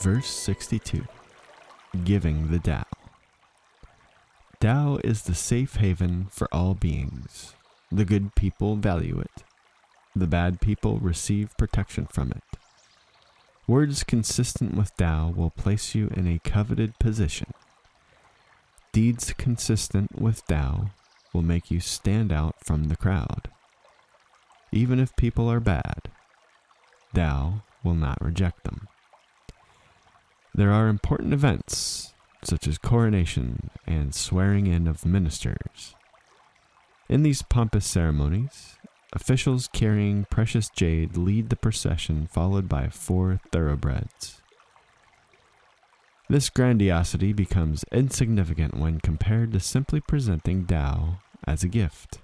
Verse 0.00 0.28
62 0.28 1.04
Giving 2.04 2.52
the 2.52 2.60
Tao. 2.60 2.84
Tao 4.60 5.00
is 5.02 5.22
the 5.22 5.34
safe 5.34 5.76
haven 5.76 6.28
for 6.30 6.48
all 6.52 6.74
beings. 6.74 7.54
The 7.90 8.04
good 8.04 8.36
people 8.36 8.76
value 8.76 9.18
it. 9.18 9.42
The 10.14 10.28
bad 10.28 10.60
people 10.60 10.98
receive 10.98 11.56
protection 11.56 12.06
from 12.06 12.30
it. 12.30 12.44
Words 13.66 14.04
consistent 14.04 14.76
with 14.76 14.96
Tao 14.96 15.32
will 15.34 15.50
place 15.50 15.96
you 15.96 16.08
in 16.16 16.28
a 16.28 16.38
coveted 16.48 16.96
position. 17.00 17.52
Deeds 18.92 19.32
consistent 19.36 20.20
with 20.20 20.46
Tao 20.46 20.90
will 21.32 21.42
make 21.42 21.72
you 21.72 21.80
stand 21.80 22.32
out 22.32 22.54
from 22.64 22.84
the 22.84 22.96
crowd. 22.96 23.50
Even 24.70 25.00
if 25.00 25.16
people 25.16 25.50
are 25.50 25.60
bad, 25.60 26.02
Tao 27.14 27.62
will 27.82 27.94
not 27.94 28.22
reject 28.22 28.62
them. 28.62 28.86
There 30.58 30.72
are 30.72 30.88
important 30.88 31.32
events, 31.32 32.14
such 32.42 32.66
as 32.66 32.78
coronation 32.78 33.70
and 33.86 34.12
swearing 34.12 34.66
in 34.66 34.88
of 34.88 35.06
ministers. 35.06 35.94
In 37.08 37.22
these 37.22 37.42
pompous 37.42 37.86
ceremonies, 37.86 38.74
officials 39.12 39.68
carrying 39.72 40.24
precious 40.24 40.68
jade 40.68 41.16
lead 41.16 41.50
the 41.50 41.54
procession, 41.54 42.26
followed 42.26 42.68
by 42.68 42.88
four 42.88 43.40
thoroughbreds. 43.52 44.42
This 46.28 46.50
grandiosity 46.50 47.32
becomes 47.32 47.84
insignificant 47.92 48.76
when 48.76 48.98
compared 48.98 49.52
to 49.52 49.60
simply 49.60 50.00
presenting 50.00 50.66
Tao 50.66 51.20
as 51.46 51.62
a 51.62 51.68
gift. 51.68 52.18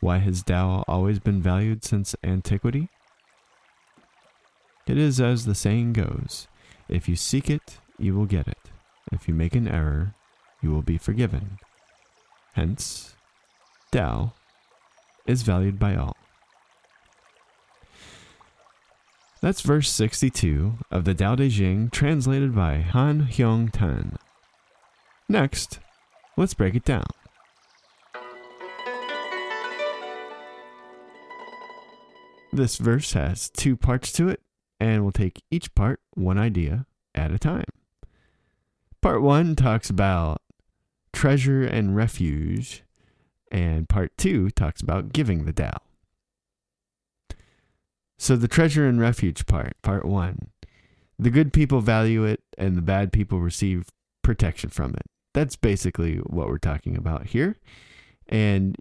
Why 0.00 0.18
has 0.18 0.42
Tao 0.42 0.82
always 0.88 1.20
been 1.20 1.40
valued 1.40 1.84
since 1.84 2.16
antiquity? 2.24 2.88
It 4.88 4.96
is 4.96 5.20
as 5.20 5.44
the 5.44 5.54
saying 5.54 5.92
goes 5.92 6.48
if 6.88 7.10
you 7.10 7.14
seek 7.14 7.50
it, 7.50 7.78
you 7.98 8.14
will 8.14 8.24
get 8.24 8.48
it. 8.48 8.70
If 9.12 9.28
you 9.28 9.34
make 9.34 9.54
an 9.54 9.68
error, 9.68 10.14
you 10.62 10.70
will 10.70 10.82
be 10.82 10.96
forgiven. 10.96 11.58
Hence, 12.54 13.14
Tao 13.92 14.32
is 15.26 15.42
valued 15.42 15.78
by 15.78 15.94
all. 15.94 16.16
That's 19.42 19.60
verse 19.60 19.90
62 19.90 20.78
of 20.90 21.04
the 21.04 21.14
Tao 21.14 21.36
Te 21.36 21.50
Ching 21.50 21.90
translated 21.90 22.54
by 22.54 22.78
Han 22.78 23.28
Hiong 23.30 23.70
Tan. 23.70 24.16
Next, 25.28 25.80
let's 26.38 26.54
break 26.54 26.74
it 26.74 26.84
down. 26.84 27.04
This 32.50 32.78
verse 32.78 33.12
has 33.12 33.50
two 33.50 33.76
parts 33.76 34.10
to 34.12 34.30
it, 34.30 34.40
and 34.80 35.02
we'll 35.02 35.12
take 35.12 35.42
each 35.50 35.74
part 35.74 36.00
one 36.14 36.38
idea 36.38 36.86
at 37.14 37.32
a 37.32 37.38
time. 37.38 37.64
Part 39.00 39.22
one 39.22 39.54
talks 39.56 39.90
about 39.90 40.42
treasure 41.12 41.64
and 41.64 41.96
refuge, 41.96 42.82
and 43.50 43.88
part 43.88 44.16
two 44.16 44.50
talks 44.50 44.80
about 44.80 45.12
giving 45.12 45.44
the 45.44 45.52
Tao. 45.52 45.78
So, 48.18 48.34
the 48.34 48.48
treasure 48.48 48.86
and 48.86 49.00
refuge 49.00 49.46
part, 49.46 49.80
part 49.82 50.04
one, 50.04 50.50
the 51.18 51.30
good 51.30 51.52
people 51.52 51.80
value 51.80 52.24
it, 52.24 52.42
and 52.56 52.76
the 52.76 52.82
bad 52.82 53.12
people 53.12 53.38
receive 53.38 53.88
protection 54.22 54.70
from 54.70 54.94
it. 54.94 55.06
That's 55.34 55.56
basically 55.56 56.16
what 56.16 56.48
we're 56.48 56.58
talking 56.58 56.96
about 56.96 57.28
here. 57.28 57.56
And 58.28 58.76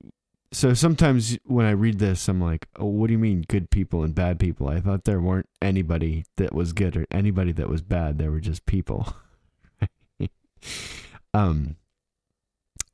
so 0.52 0.74
sometimes 0.74 1.38
when 1.46 1.66
I 1.66 1.72
read 1.72 2.00
this, 2.00 2.28
I'm 2.28 2.42
like, 2.42 2.68
oh, 2.78 2.86
what 2.86 3.08
do 3.08 3.14
you 3.14 3.20
mean 3.20 3.44
good 3.48 3.70
people 3.70 4.04
and 4.04 4.16
bad 4.16 4.40
people? 4.40 4.70
I 4.70 4.80
thought 4.80 5.04
there 5.04 5.20
weren't 5.20 5.50
anybody 5.62 6.26
that 6.38 6.54
was 6.54 6.74
good 6.74 6.96
or 6.96 7.06
anybody 7.12 7.52
that 7.54 7.70
was 7.70 7.82
bad. 7.82 8.18
There 8.18 8.32
were 8.32 8.40
just 8.40 8.66
people. 8.66 9.14
um, 11.34 11.76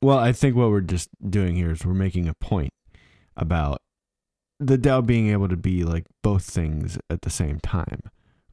well, 0.02 0.18
I 0.18 0.32
think 0.32 0.56
what 0.56 0.70
we're 0.70 0.80
just 0.80 1.10
doing 1.30 1.54
here 1.54 1.70
is 1.70 1.84
we're 1.84 1.94
making 1.94 2.28
a 2.28 2.34
point 2.34 2.72
about 3.36 3.80
the 4.58 4.76
Tao 4.76 5.00
being 5.00 5.30
able 5.30 5.48
to 5.48 5.56
be 5.56 5.84
like 5.84 6.06
both 6.22 6.44
things 6.44 6.98
at 7.08 7.22
the 7.22 7.30
same 7.30 7.60
time, 7.60 8.02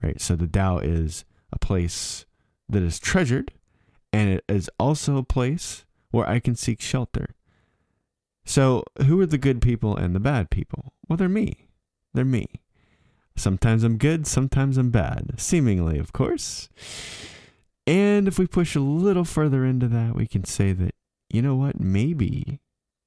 right? 0.03 0.21
So 0.21 0.35
the 0.35 0.47
Tao 0.47 0.77
is 0.77 1.25
a 1.51 1.57
place 1.57 2.25
that 2.69 2.83
is 2.83 2.99
treasured, 2.99 3.51
and 4.13 4.29
it 4.29 4.43
is 4.47 4.69
also 4.79 5.17
a 5.17 5.23
place 5.23 5.85
where 6.11 6.27
I 6.27 6.39
can 6.39 6.55
seek 6.55 6.81
shelter 6.81 7.29
so, 8.45 8.83
who 9.05 9.19
are 9.21 9.25
the 9.25 9.37
good 9.37 9.61
people 9.61 9.95
and 9.95 10.15
the 10.15 10.19
bad 10.19 10.49
people? 10.49 10.93
Well, 11.07 11.17
they're 11.17 11.29
me. 11.29 11.67
They're 12.13 12.25
me. 12.25 12.47
Sometimes 13.35 13.83
I'm 13.83 13.97
good, 13.97 14.27
sometimes 14.27 14.77
I'm 14.77 14.91
bad. 14.91 15.33
Seemingly, 15.37 15.97
of 15.97 16.13
course. 16.13 16.69
And 17.87 18.27
if 18.27 18.37
we 18.37 18.47
push 18.47 18.75
a 18.75 18.81
little 18.81 19.23
further 19.23 19.65
into 19.65 19.87
that, 19.87 20.15
we 20.15 20.27
can 20.27 20.43
say 20.43 20.73
that, 20.73 20.93
you 21.29 21.41
know 21.41 21.55
what, 21.55 21.79
maybe, 21.79 22.59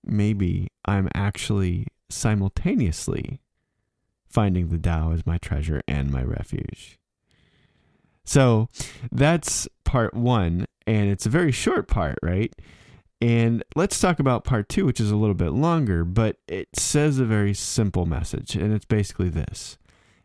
maybe 0.05 0.69
I'm 0.85 1.09
actually 1.15 1.87
simultaneously 2.09 3.41
finding 4.29 4.69
the 4.69 4.79
Tao 4.79 5.13
as 5.13 5.27
my 5.27 5.39
treasure 5.39 5.83
and 5.87 6.11
my 6.11 6.23
refuge. 6.23 6.99
So 8.25 8.69
that's 9.13 9.69
part 9.85 10.15
one, 10.15 10.67
and 10.87 11.11
it's 11.11 11.27
a 11.27 11.31
very 11.31 11.53
short 11.53 11.87
part, 11.87 12.19
right? 12.23 12.53
And 13.21 13.63
let's 13.75 13.99
talk 13.99 14.19
about 14.19 14.45
part 14.45 14.69
two, 14.69 14.85
which 14.85 15.01
is 15.01 15.11
a 15.11 15.17
little 15.17 15.35
bit 15.35 15.53
longer, 15.53 16.05
but 16.05 16.37
it 16.47 16.69
says 16.77 17.19
a 17.19 17.25
very 17.25 17.55
simple 17.55 18.07
message. 18.07 18.55
And 18.55 18.73
it's 18.73 18.85
basically 18.85 19.29
this 19.29 19.79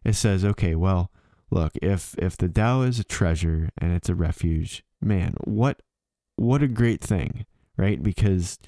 it 0.04 0.14
says, 0.14 0.46
okay, 0.46 0.76
well, 0.76 1.12
look, 1.52 1.74
if 1.82 2.16
if 2.18 2.38
the 2.38 2.50
Tao 2.50 2.82
is 2.82 3.00
a 3.00 3.04
treasure 3.04 3.70
and 3.78 3.94
it's 3.94 4.10
a 4.10 4.16
refuge, 4.16 4.84
man, 5.02 5.36
what 5.44 5.82
what 6.36 6.64
a 6.64 6.68
great 6.68 7.02
thing, 7.02 7.46
right? 7.78 8.02
Because 8.02 8.60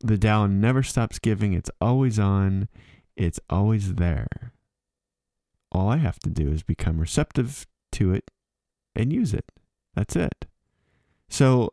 the 0.00 0.18
Tao 0.18 0.46
never 0.46 0.82
stops 0.82 1.18
giving, 1.18 1.52
it's 1.52 1.70
always 1.80 2.18
on, 2.18 2.68
it's 3.16 3.40
always 3.48 3.94
there. 3.94 4.52
All 5.72 5.88
I 5.88 5.96
have 5.96 6.18
to 6.20 6.30
do 6.30 6.50
is 6.50 6.62
become 6.62 7.00
receptive 7.00 7.66
to 7.92 8.12
it 8.12 8.30
and 8.94 9.12
use 9.12 9.32
it. 9.32 9.50
That's 9.94 10.16
it. 10.16 10.46
So, 11.28 11.70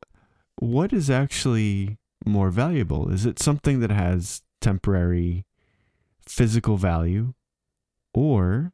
what 0.61 0.93
is 0.93 1.09
actually 1.09 1.97
more 2.23 2.51
valuable? 2.51 3.11
Is 3.11 3.25
it 3.25 3.39
something 3.39 3.79
that 3.79 3.89
has 3.89 4.43
temporary 4.61 5.43
physical 6.27 6.77
value? 6.77 7.33
Or 8.13 8.71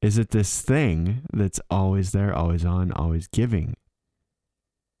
is 0.00 0.18
it 0.18 0.30
this 0.30 0.62
thing 0.62 1.22
that's 1.32 1.60
always 1.68 2.12
there, 2.12 2.32
always 2.32 2.64
on, 2.64 2.92
always 2.92 3.26
giving? 3.26 3.76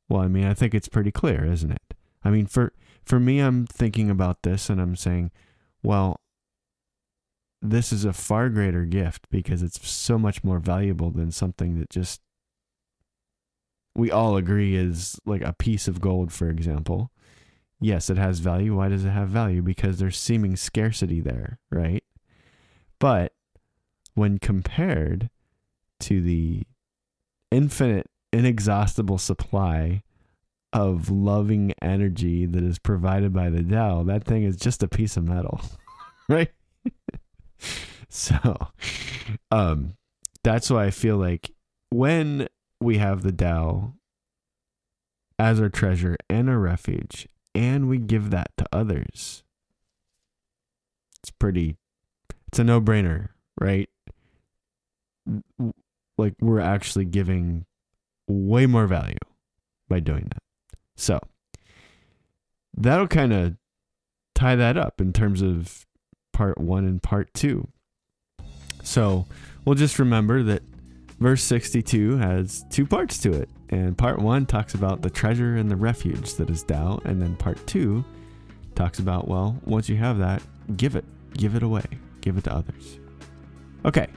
Well, 0.08 0.20
I 0.20 0.26
mean, 0.26 0.44
I 0.46 0.52
think 0.52 0.74
it's 0.74 0.88
pretty 0.88 1.12
clear, 1.12 1.44
isn't 1.44 1.70
it? 1.70 1.94
I 2.24 2.30
mean, 2.30 2.46
for 2.46 2.72
for 3.04 3.20
me, 3.20 3.38
I'm 3.38 3.64
thinking 3.64 4.10
about 4.10 4.42
this 4.42 4.68
and 4.68 4.80
I'm 4.80 4.96
saying, 4.96 5.30
well, 5.84 6.20
this 7.62 7.92
is 7.92 8.04
a 8.04 8.12
far 8.12 8.48
greater 8.48 8.84
gift 8.84 9.28
because 9.30 9.62
it's 9.62 9.88
so 9.88 10.18
much 10.18 10.42
more 10.42 10.58
valuable 10.58 11.10
than 11.10 11.30
something 11.30 11.78
that 11.78 11.88
just 11.88 12.20
we 13.94 14.10
all 14.10 14.36
agree 14.36 14.76
is 14.76 15.18
like 15.24 15.42
a 15.42 15.52
piece 15.52 15.88
of 15.88 16.00
gold, 16.00 16.32
for 16.32 16.48
example. 16.48 17.10
Yes, 17.80 18.10
it 18.10 18.16
has 18.16 18.38
value. 18.38 18.76
Why 18.76 18.88
does 18.88 19.04
it 19.04 19.10
have 19.10 19.28
value? 19.28 19.62
Because 19.62 19.98
there's 19.98 20.18
seeming 20.18 20.56
scarcity 20.56 21.20
there, 21.20 21.58
right? 21.70 22.02
But 22.98 23.32
when 24.14 24.38
compared 24.38 25.30
to 26.00 26.20
the 26.20 26.62
infinite, 27.50 28.08
inexhaustible 28.32 29.18
supply 29.18 30.02
of 30.72 31.10
loving 31.10 31.72
energy 31.80 32.46
that 32.46 32.64
is 32.64 32.78
provided 32.78 33.32
by 33.32 33.50
the 33.50 33.62
Tao, 33.62 34.02
that 34.04 34.24
thing 34.24 34.42
is 34.42 34.56
just 34.56 34.82
a 34.82 34.88
piece 34.88 35.16
of 35.16 35.24
metal, 35.24 35.60
right? 36.28 36.50
so, 38.08 38.70
um, 39.50 39.94
that's 40.42 40.70
why 40.70 40.84
I 40.84 40.90
feel 40.90 41.16
like 41.16 41.52
when 41.90 42.48
we 42.84 42.98
have 42.98 43.22
the 43.22 43.32
Tao 43.32 43.94
as 45.38 45.60
our 45.60 45.68
treasure 45.68 46.16
and 46.30 46.48
our 46.48 46.58
refuge, 46.58 47.26
and 47.54 47.88
we 47.88 47.98
give 47.98 48.30
that 48.30 48.50
to 48.56 48.66
others. 48.72 49.42
It's 51.20 51.30
pretty, 51.30 51.76
it's 52.48 52.58
a 52.58 52.64
no 52.64 52.80
brainer, 52.80 53.30
right? 53.60 53.88
Like, 56.18 56.34
we're 56.40 56.60
actually 56.60 57.06
giving 57.06 57.64
way 58.28 58.66
more 58.66 58.86
value 58.86 59.18
by 59.88 60.00
doing 60.00 60.28
that. 60.30 60.42
So, 60.96 61.18
that'll 62.76 63.08
kind 63.08 63.32
of 63.32 63.56
tie 64.34 64.56
that 64.56 64.76
up 64.76 65.00
in 65.00 65.12
terms 65.12 65.42
of 65.42 65.86
part 66.32 66.60
one 66.60 66.84
and 66.84 67.02
part 67.02 67.32
two. 67.34 67.68
So, 68.82 69.26
we'll 69.64 69.74
just 69.74 69.98
remember 69.98 70.42
that 70.42 70.62
Verse 71.20 71.42
62 71.42 72.18
has 72.18 72.64
two 72.70 72.84
parts 72.84 73.18
to 73.18 73.32
it, 73.32 73.48
and 73.70 73.96
part 73.96 74.18
1 74.18 74.46
talks 74.46 74.74
about 74.74 75.00
the 75.00 75.08
treasure 75.08 75.56
and 75.56 75.70
the 75.70 75.76
refuge 75.76 76.34
that 76.34 76.50
is 76.50 76.62
Tao, 76.62 77.00
and 77.04 77.22
then 77.22 77.36
part 77.36 77.64
2 77.66 78.04
talks 78.74 78.98
about, 78.98 79.28
well, 79.28 79.56
once 79.64 79.88
you 79.88 79.96
have 79.96 80.18
that, 80.18 80.42
give 80.76 80.96
it, 80.96 81.04
give 81.34 81.54
it 81.54 81.62
away, 81.62 81.84
give 82.20 82.36
it 82.36 82.44
to 82.44 82.52
others. 82.52 82.98
Okay, 83.84 84.08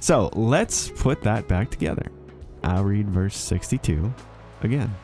so 0.00 0.30
let's 0.34 0.88
put 0.90 1.20
that 1.22 1.48
back 1.48 1.70
together. 1.70 2.06
I'll 2.62 2.84
read 2.84 3.08
verse 3.10 3.36
62 3.36 4.12
again. 4.62 4.94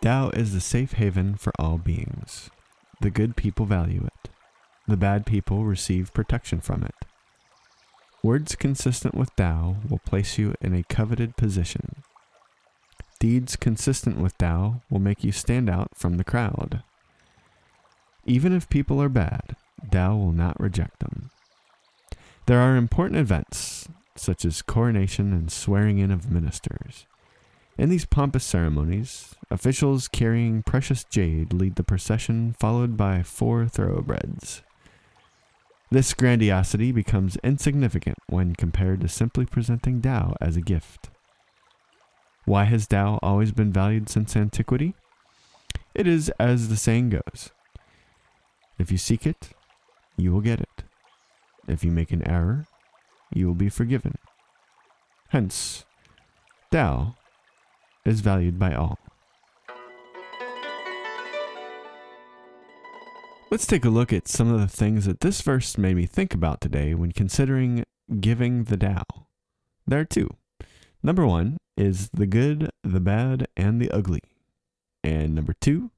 Tao 0.00 0.30
is 0.30 0.54
the 0.54 0.60
safe 0.60 0.92
haven 0.92 1.36
for 1.36 1.52
all 1.58 1.78
beings. 1.78 2.48
The 3.00 3.10
good 3.10 3.34
people 3.36 3.64
value 3.66 4.04
it. 4.04 4.30
The 4.86 4.96
bad 4.96 5.24
people 5.24 5.64
receive 5.64 6.12
protection 6.12 6.60
from 6.60 6.82
it. 6.82 6.94
Words 8.22 8.54
consistent 8.54 9.14
with 9.14 9.34
Tao 9.36 9.76
will 9.88 10.00
place 10.00 10.36
you 10.36 10.54
in 10.60 10.74
a 10.74 10.82
coveted 10.82 11.36
position. 11.36 12.02
Deeds 13.18 13.56
consistent 13.56 14.18
with 14.18 14.36
Tao 14.36 14.82
will 14.90 14.98
make 14.98 15.24
you 15.24 15.32
stand 15.32 15.70
out 15.70 15.90
from 15.94 16.18
the 16.18 16.24
crowd. 16.24 16.82
Even 18.26 18.54
if 18.54 18.68
people 18.68 19.00
are 19.00 19.08
bad, 19.08 19.56
Tao 19.90 20.16
will 20.16 20.32
not 20.32 20.60
reject 20.60 21.00
them. 21.00 21.30
There 22.44 22.58
are 22.58 22.76
important 22.76 23.18
events, 23.18 23.88
such 24.16 24.44
as 24.44 24.60
coronation 24.60 25.32
and 25.32 25.50
swearing 25.50 25.98
in 25.98 26.10
of 26.10 26.30
ministers. 26.30 27.06
In 27.80 27.88
these 27.88 28.04
pompous 28.04 28.44
ceremonies, 28.44 29.36
officials 29.50 30.06
carrying 30.06 30.62
precious 30.62 31.02
jade 31.02 31.54
lead 31.54 31.76
the 31.76 31.82
procession, 31.82 32.54
followed 32.60 32.94
by 32.94 33.22
four 33.22 33.66
thoroughbreds. 33.68 34.60
This 35.90 36.12
grandiosity 36.12 36.92
becomes 36.92 37.38
insignificant 37.42 38.18
when 38.26 38.54
compared 38.54 39.00
to 39.00 39.08
simply 39.08 39.46
presenting 39.46 40.02
Tao 40.02 40.34
as 40.42 40.58
a 40.58 40.60
gift. 40.60 41.08
Why 42.44 42.64
has 42.64 42.86
Tao 42.86 43.18
always 43.22 43.50
been 43.50 43.72
valued 43.72 44.10
since 44.10 44.36
antiquity? 44.36 44.94
It 45.94 46.06
is 46.06 46.30
as 46.38 46.68
the 46.68 46.76
saying 46.76 47.08
goes 47.08 47.48
if 48.78 48.92
you 48.92 48.98
seek 48.98 49.26
it, 49.26 49.52
you 50.18 50.32
will 50.32 50.42
get 50.42 50.60
it. 50.60 50.84
If 51.66 51.82
you 51.82 51.90
make 51.90 52.12
an 52.12 52.28
error, 52.28 52.66
you 53.32 53.46
will 53.46 53.54
be 53.54 53.70
forgiven. 53.70 54.18
Hence, 55.28 55.86
Tao 56.70 57.16
is 58.04 58.20
valued 58.20 58.58
by 58.58 58.74
all. 58.74 58.98
Let's 63.50 63.66
take 63.66 63.84
a 63.84 63.90
look 63.90 64.12
at 64.12 64.28
some 64.28 64.52
of 64.52 64.60
the 64.60 64.68
things 64.68 65.06
that 65.06 65.20
this 65.20 65.40
verse 65.40 65.76
made 65.76 65.96
me 65.96 66.06
think 66.06 66.32
about 66.34 66.60
today 66.60 66.94
when 66.94 67.10
considering 67.10 67.84
giving 68.20 68.64
the 68.64 68.76
Tao. 68.76 69.02
There 69.86 69.98
are 69.98 70.04
two. 70.04 70.36
Number 71.02 71.26
one 71.26 71.56
is 71.76 72.10
the 72.10 72.26
good, 72.26 72.70
the 72.84 73.00
bad, 73.00 73.48
and 73.56 73.80
the 73.80 73.90
ugly. 73.90 74.22
And 75.02 75.34
number 75.34 75.54
two 75.60 75.90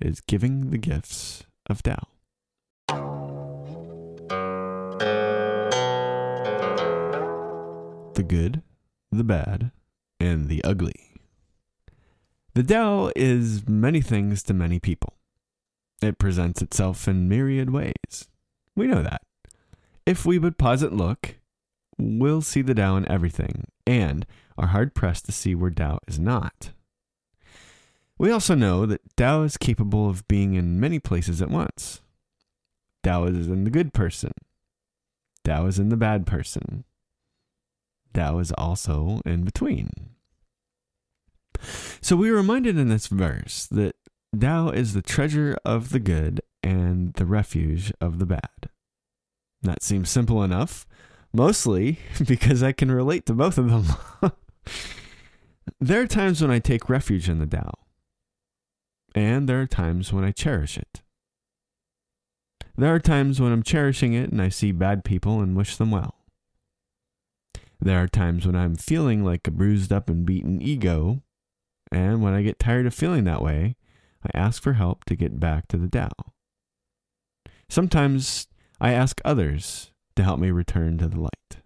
is 0.00 0.20
giving 0.20 0.70
the 0.70 0.78
gifts 0.78 1.44
of 1.68 1.82
Tao. 1.82 2.06
The 8.14 8.22
good, 8.22 8.62
the 9.10 9.24
bad, 9.24 9.72
and 10.20 10.48
the 10.48 10.62
ugly. 10.62 11.13
The 12.54 12.62
Tao 12.62 13.10
is 13.16 13.68
many 13.68 14.00
things 14.00 14.44
to 14.44 14.54
many 14.54 14.78
people. 14.78 15.14
It 16.00 16.18
presents 16.18 16.62
itself 16.62 17.08
in 17.08 17.28
myriad 17.28 17.70
ways. 17.70 18.28
We 18.76 18.86
know 18.86 19.02
that. 19.02 19.22
If 20.06 20.24
we 20.24 20.38
but 20.38 20.56
pause 20.56 20.84
and 20.84 20.96
look, 20.96 21.40
we'll 21.98 22.42
see 22.42 22.62
the 22.62 22.74
Tao 22.74 22.96
in 22.96 23.10
everything, 23.10 23.64
and 23.84 24.24
are 24.56 24.68
hard 24.68 24.94
pressed 24.94 25.26
to 25.26 25.32
see 25.32 25.56
where 25.56 25.72
Tao 25.72 25.98
is 26.06 26.20
not. 26.20 26.70
We 28.18 28.30
also 28.30 28.54
know 28.54 28.86
that 28.86 29.16
Tao 29.16 29.42
is 29.42 29.56
capable 29.56 30.08
of 30.08 30.28
being 30.28 30.54
in 30.54 30.78
many 30.78 31.00
places 31.00 31.42
at 31.42 31.50
once. 31.50 32.02
Tao 33.02 33.24
is 33.24 33.48
in 33.48 33.64
the 33.64 33.70
good 33.70 33.92
person. 33.92 34.32
Tao 35.42 35.66
is 35.66 35.80
in 35.80 35.88
the 35.88 35.96
bad 35.96 36.24
person. 36.24 36.84
Tao 38.12 38.38
is 38.38 38.52
also 38.52 39.20
in 39.26 39.42
between. 39.42 40.13
So 42.00 42.16
we 42.16 42.30
are 42.30 42.34
reminded 42.34 42.78
in 42.78 42.88
this 42.88 43.06
verse 43.06 43.66
that 43.70 43.96
Tao 44.38 44.68
is 44.70 44.94
the 44.94 45.02
treasure 45.02 45.56
of 45.64 45.90
the 45.90 46.00
good 46.00 46.40
and 46.62 47.12
the 47.14 47.26
refuge 47.26 47.92
of 48.00 48.18
the 48.18 48.26
bad. 48.26 48.68
That 49.62 49.82
seems 49.82 50.10
simple 50.10 50.42
enough, 50.42 50.86
mostly 51.32 51.98
because 52.26 52.62
I 52.62 52.72
can 52.72 52.90
relate 52.90 53.26
to 53.26 53.34
both 53.34 53.58
of 53.58 53.70
them. 53.70 54.32
there 55.80 56.02
are 56.02 56.06
times 56.06 56.42
when 56.42 56.50
I 56.50 56.58
take 56.58 56.88
refuge 56.88 57.28
in 57.28 57.38
the 57.38 57.46
Tao, 57.46 57.72
and 59.14 59.48
there 59.48 59.60
are 59.60 59.66
times 59.66 60.12
when 60.12 60.24
I 60.24 60.32
cherish 60.32 60.76
it. 60.76 61.02
There 62.76 62.92
are 62.92 63.00
times 63.00 63.40
when 63.40 63.52
I'm 63.52 63.62
cherishing 63.62 64.14
it 64.14 64.32
and 64.32 64.42
I 64.42 64.48
see 64.48 64.72
bad 64.72 65.04
people 65.04 65.40
and 65.40 65.56
wish 65.56 65.76
them 65.76 65.92
well. 65.92 66.24
There 67.80 68.02
are 68.02 68.08
times 68.08 68.46
when 68.46 68.56
I'm 68.56 68.74
feeling 68.74 69.24
like 69.24 69.46
a 69.46 69.52
bruised 69.52 69.92
up 69.92 70.08
and 70.08 70.26
beaten 70.26 70.60
ego 70.60 71.22
and 71.92 72.22
when 72.22 72.34
I 72.34 72.42
get 72.42 72.58
tired 72.58 72.86
of 72.86 72.94
feeling 72.94 73.24
that 73.24 73.42
way, 73.42 73.76
I 74.22 74.36
ask 74.36 74.62
for 74.62 74.74
help 74.74 75.04
to 75.04 75.16
get 75.16 75.38
back 75.38 75.68
to 75.68 75.76
the 75.76 75.88
Tao. 75.88 76.10
Sometimes 77.68 78.46
I 78.80 78.92
ask 78.92 79.20
others 79.24 79.92
to 80.16 80.22
help 80.22 80.38
me 80.38 80.50
return 80.50 80.98
to 80.98 81.08
the 81.08 81.20
light. 81.20 81.60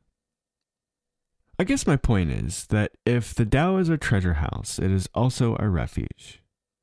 I 1.58 1.64
guess 1.64 1.86
my 1.86 1.96
point 1.96 2.30
is 2.30 2.66
that 2.66 2.92
if 3.04 3.34
the 3.34 3.44
Tao 3.44 3.78
is 3.78 3.90
our 3.90 3.96
treasure 3.96 4.34
house, 4.34 4.78
it 4.78 4.90
is 4.90 5.08
also 5.14 5.56
our 5.56 5.70
refuge. 5.70 6.40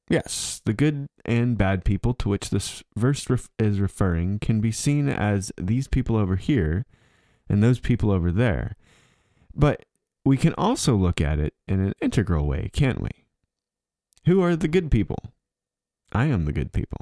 Yes, 0.09 0.61
the 0.65 0.73
good 0.73 1.07
and 1.23 1.57
bad 1.57 1.83
people 1.83 2.13
to 2.15 2.29
which 2.29 2.49
this 2.49 2.83
verse 2.95 3.27
ref- 3.29 3.49
is 3.57 3.79
referring 3.79 4.39
can 4.39 4.61
be 4.61 4.71
seen 4.71 5.09
as 5.09 5.51
these 5.57 5.87
people 5.87 6.15
over 6.15 6.35
here 6.35 6.85
and 7.49 7.63
those 7.63 7.79
people 7.79 8.11
over 8.11 8.31
there. 8.31 8.75
But 9.55 9.85
we 10.23 10.37
can 10.37 10.53
also 10.57 10.95
look 10.95 11.21
at 11.21 11.39
it 11.39 11.53
in 11.67 11.79
an 11.79 11.93
integral 12.01 12.45
way, 12.45 12.69
can't 12.73 13.01
we? 13.01 13.24
Who 14.25 14.41
are 14.41 14.55
the 14.55 14.67
good 14.67 14.89
people? 14.89 15.33
I 16.11 16.25
am 16.25 16.45
the 16.45 16.51
good 16.51 16.73
people. 16.73 16.97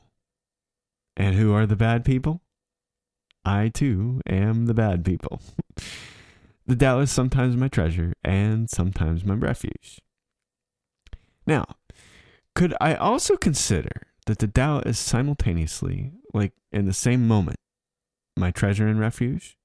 And 1.16 1.36
who 1.36 1.54
are 1.54 1.66
the 1.66 1.76
bad 1.76 2.04
people? 2.04 2.42
I 3.46 3.70
too 3.70 4.22
am 4.28 4.66
the 4.66 4.74
bad 4.74 5.06
people. 5.06 5.42
the 6.68 6.76
Tao 6.76 7.00
is 7.00 7.12
sometimes 7.12 7.56
my 7.56 7.68
treasure 7.70 8.14
and 8.24 8.70
sometimes 8.70 9.24
my 9.24 9.36
refuge. 9.36 10.02
Now, 11.46 11.66
could 12.56 12.74
I 12.82 12.96
also 12.96 13.38
consider 13.38 14.08
that 14.26 14.40
the 14.40 14.48
Tao 14.48 14.80
is 14.80 15.00
simultaneously, 15.00 16.12
like 16.34 16.54
in 16.72 16.86
the 16.86 16.94
same 16.94 17.28
moment, 17.28 17.60
my 18.36 18.52
treasure 18.52 18.88
and 18.88 19.00
refuge? 19.00 19.58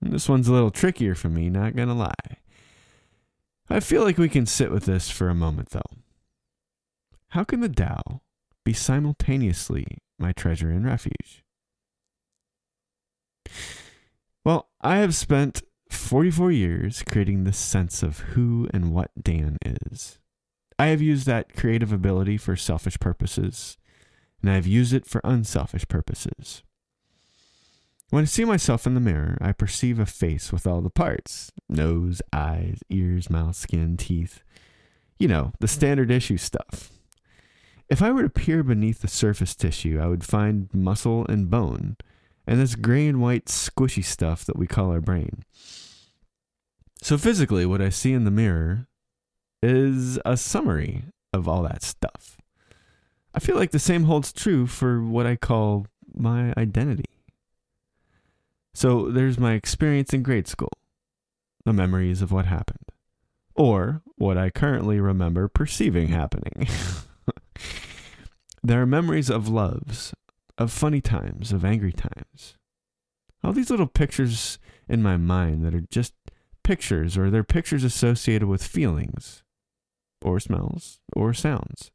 This 0.00 0.28
one's 0.28 0.48
a 0.48 0.52
little 0.52 0.70
trickier 0.70 1.14
for 1.14 1.28
me, 1.28 1.50
not 1.50 1.76
gonna 1.76 1.94
lie. 1.94 2.38
I 3.68 3.80
feel 3.80 4.02
like 4.02 4.16
we 4.16 4.28
can 4.28 4.46
sit 4.46 4.70
with 4.70 4.84
this 4.84 5.10
for 5.10 5.28
a 5.28 5.34
moment, 5.34 5.70
though. 5.70 5.98
How 7.30 7.44
can 7.44 7.60
the 7.60 7.68
Tao 7.68 8.22
be 8.64 8.72
simultaneously 8.72 9.98
my 10.18 10.32
treasure 10.32 10.70
and 10.70 10.84
refuge? 10.84 11.44
Well, 14.44 14.68
I 14.80 14.96
have 14.98 15.14
spent 15.14 15.62
44 15.90 16.52
years 16.52 17.02
creating 17.02 17.44
this 17.44 17.58
sense 17.58 18.02
of 18.02 18.20
who 18.20 18.68
and 18.72 18.92
what 18.92 19.10
Dan 19.20 19.58
is. 19.64 20.18
I 20.78 20.86
have 20.86 21.02
used 21.02 21.26
that 21.26 21.54
creative 21.54 21.92
ability 21.92 22.38
for 22.38 22.56
selfish 22.56 22.98
purposes, 22.98 23.76
and 24.40 24.50
I 24.50 24.54
have 24.54 24.66
used 24.66 24.94
it 24.94 25.06
for 25.06 25.20
unselfish 25.24 25.86
purposes. 25.88 26.62
When 28.10 28.22
I 28.22 28.26
see 28.26 28.44
myself 28.46 28.86
in 28.86 28.94
the 28.94 29.00
mirror, 29.00 29.36
I 29.40 29.52
perceive 29.52 29.98
a 29.98 30.06
face 30.06 30.50
with 30.50 30.66
all 30.66 30.80
the 30.80 30.88
parts 30.88 31.52
nose, 31.68 32.22
eyes, 32.32 32.80
ears, 32.88 33.28
mouth, 33.28 33.56
skin, 33.56 33.98
teeth. 33.98 34.42
You 35.18 35.28
know, 35.28 35.52
the 35.60 35.68
standard 35.68 36.10
issue 36.10 36.38
stuff. 36.38 36.90
If 37.88 38.02
I 38.02 38.10
were 38.10 38.22
to 38.22 38.28
peer 38.28 38.62
beneath 38.62 39.00
the 39.00 39.08
surface 39.08 39.54
tissue, 39.54 39.98
I 40.00 40.06
would 40.06 40.24
find 40.24 40.68
muscle 40.74 41.24
and 41.26 41.48
bone, 41.50 41.96
and 42.46 42.60
this 42.60 42.74
gray 42.74 43.06
and 43.06 43.20
white 43.20 43.46
squishy 43.46 44.04
stuff 44.04 44.44
that 44.44 44.58
we 44.58 44.66
call 44.66 44.90
our 44.90 45.00
brain. 45.00 45.44
So, 47.00 47.16
physically, 47.16 47.64
what 47.64 47.80
I 47.80 47.88
see 47.88 48.12
in 48.12 48.24
the 48.24 48.30
mirror 48.30 48.88
is 49.62 50.18
a 50.24 50.36
summary 50.36 51.04
of 51.32 51.48
all 51.48 51.62
that 51.62 51.82
stuff. 51.82 52.36
I 53.34 53.40
feel 53.40 53.56
like 53.56 53.70
the 53.70 53.78
same 53.78 54.04
holds 54.04 54.32
true 54.32 54.66
for 54.66 55.02
what 55.02 55.26
I 55.26 55.36
call 55.36 55.86
my 56.14 56.52
identity. 56.56 57.04
So 58.74 59.10
there's 59.10 59.38
my 59.38 59.54
experience 59.54 60.12
in 60.12 60.22
grade 60.22 60.46
school, 60.46 60.72
the 61.64 61.72
memories 61.72 62.22
of 62.22 62.30
what 62.30 62.46
happened, 62.46 62.92
or 63.54 64.02
what 64.16 64.38
I 64.38 64.50
currently 64.50 65.00
remember 65.00 65.48
perceiving 65.48 66.08
happening. 66.08 66.68
there 68.68 68.82
are 68.82 68.86
memories 68.86 69.30
of 69.30 69.48
loves, 69.48 70.12
of 70.58 70.70
funny 70.70 71.00
times, 71.00 71.52
of 71.52 71.64
angry 71.64 71.92
times. 71.92 72.56
All 73.42 73.52
these 73.52 73.70
little 73.70 73.86
pictures 73.86 74.58
in 74.88 75.02
my 75.02 75.16
mind 75.16 75.64
that 75.64 75.74
are 75.74 75.86
just 75.90 76.12
pictures, 76.62 77.16
or 77.16 77.30
they're 77.30 77.44
pictures 77.44 77.84
associated 77.84 78.46
with 78.46 78.62
feelings, 78.62 79.42
or 80.22 80.38
smells, 80.38 81.00
or 81.14 81.32
sounds. 81.32 81.90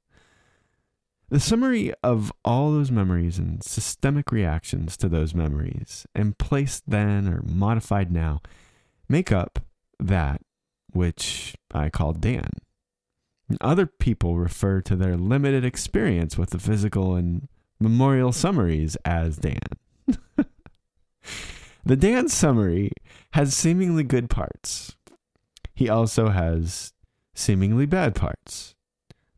The 1.29 1.39
summary 1.39 1.93
of 2.03 2.31
all 2.43 2.71
those 2.71 2.91
memories 2.91 3.37
and 3.37 3.63
systemic 3.63 4.31
reactions 4.31 4.97
to 4.97 5.09
those 5.09 5.35
memories, 5.35 6.07
and 6.15 6.37
placed 6.37 6.83
then 6.87 7.27
or 7.27 7.43
modified 7.43 8.11
now, 8.11 8.41
make 9.07 9.31
up 9.31 9.59
that 9.99 10.41
which 10.91 11.55
I 11.71 11.89
call 11.89 12.13
Dan. 12.13 12.49
Other 13.61 13.85
people 13.85 14.37
refer 14.37 14.81
to 14.81 14.95
their 14.95 15.17
limited 15.17 15.65
experience 15.65 16.37
with 16.37 16.51
the 16.51 16.59
physical 16.59 17.15
and 17.15 17.47
memorial 17.79 18.31
summaries 18.31 18.95
as 19.05 19.37
Dan. 19.37 19.59
the 21.85 21.95
Dan 21.95 22.29
summary 22.29 22.91
has 23.33 23.55
seemingly 23.55 24.03
good 24.03 24.29
parts. 24.29 24.95
He 25.75 25.89
also 25.89 26.29
has 26.29 26.93
seemingly 27.33 27.85
bad 27.85 28.15
parts. 28.15 28.75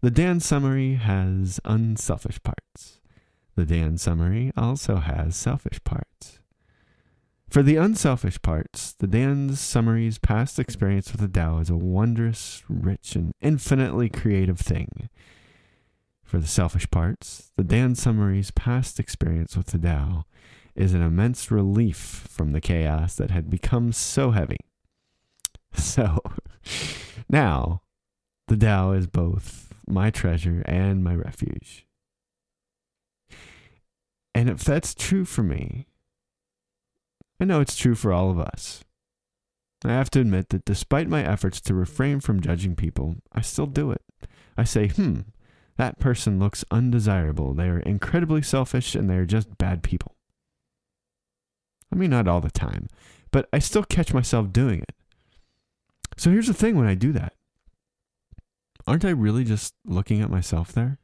The 0.01 0.11
Dan 0.11 0.39
summary 0.39 0.95
has 0.95 1.59
unselfish 1.65 2.41
parts. 2.43 2.99
The 3.55 3.65
Dan 3.65 3.97
summary 3.97 4.51
also 4.55 4.97
has 4.97 5.35
selfish 5.35 5.83
parts. 5.83 6.34
For 7.55 7.63
the 7.63 7.77
unselfish 7.77 8.41
parts, 8.41 8.91
the 8.99 9.07
Dan 9.07 9.55
summary's 9.55 10.17
past 10.17 10.59
experience 10.59 11.13
with 11.13 11.21
the 11.21 11.29
Tao 11.29 11.59
is 11.59 11.69
a 11.69 11.77
wondrous, 11.77 12.61
rich, 12.67 13.15
and 13.15 13.31
infinitely 13.39 14.09
creative 14.09 14.59
thing. 14.59 15.07
For 16.21 16.37
the 16.37 16.47
selfish 16.47 16.91
parts, 16.91 17.53
the 17.55 17.63
Dan 17.63 17.95
summary's 17.95 18.51
past 18.51 18.99
experience 18.99 19.55
with 19.55 19.67
the 19.67 19.77
Tao 19.77 20.25
is 20.75 20.93
an 20.93 21.01
immense 21.01 21.49
relief 21.49 22.27
from 22.29 22.51
the 22.51 22.59
chaos 22.59 23.15
that 23.15 23.31
had 23.31 23.49
become 23.49 23.93
so 23.93 24.31
heavy. 24.31 24.59
So, 25.77 26.19
now, 27.29 27.83
the 28.49 28.57
Tao 28.57 28.91
is 28.91 29.07
both 29.07 29.71
my 29.87 30.09
treasure 30.09 30.61
and 30.65 31.05
my 31.05 31.15
refuge. 31.15 31.87
And 34.33 34.49
if 34.49 34.61
that's 34.61 34.93
true 34.93 35.23
for 35.23 35.41
me, 35.41 35.87
I 37.39 37.45
know 37.45 37.61
it's 37.61 37.75
true 37.75 37.95
for 37.95 38.13
all 38.13 38.29
of 38.29 38.39
us. 38.39 38.83
I 39.83 39.89
have 39.89 40.09
to 40.11 40.19
admit 40.19 40.49
that 40.49 40.65
despite 40.65 41.07
my 41.09 41.23
efforts 41.23 41.61
to 41.61 41.73
refrain 41.73 42.19
from 42.19 42.41
judging 42.41 42.75
people, 42.75 43.17
I 43.31 43.41
still 43.41 43.67
do 43.67 43.91
it. 43.91 44.01
I 44.57 44.63
say, 44.63 44.87
hmm, 44.87 45.21
that 45.77 45.99
person 45.99 46.39
looks 46.39 46.65
undesirable. 46.71 47.53
They 47.53 47.67
are 47.69 47.79
incredibly 47.79 48.41
selfish 48.41 48.95
and 48.95 49.09
they 49.09 49.17
are 49.17 49.25
just 49.25 49.57
bad 49.57 49.83
people. 49.83 50.15
I 51.91 51.95
mean, 51.95 52.09
not 52.09 52.27
all 52.27 52.41
the 52.41 52.49
time, 52.49 52.87
but 53.31 53.47
I 53.53 53.59
still 53.59 53.83
catch 53.83 54.13
myself 54.13 54.51
doing 54.51 54.79
it. 54.79 54.93
So 56.17 56.31
here's 56.31 56.47
the 56.47 56.53
thing 56.53 56.77
when 56.77 56.87
I 56.87 56.95
do 56.95 57.11
that 57.11 57.33
aren't 58.87 59.05
I 59.05 59.09
really 59.09 59.43
just 59.43 59.73
looking 59.83 60.21
at 60.21 60.29
myself 60.29 60.71
there? 60.71 60.99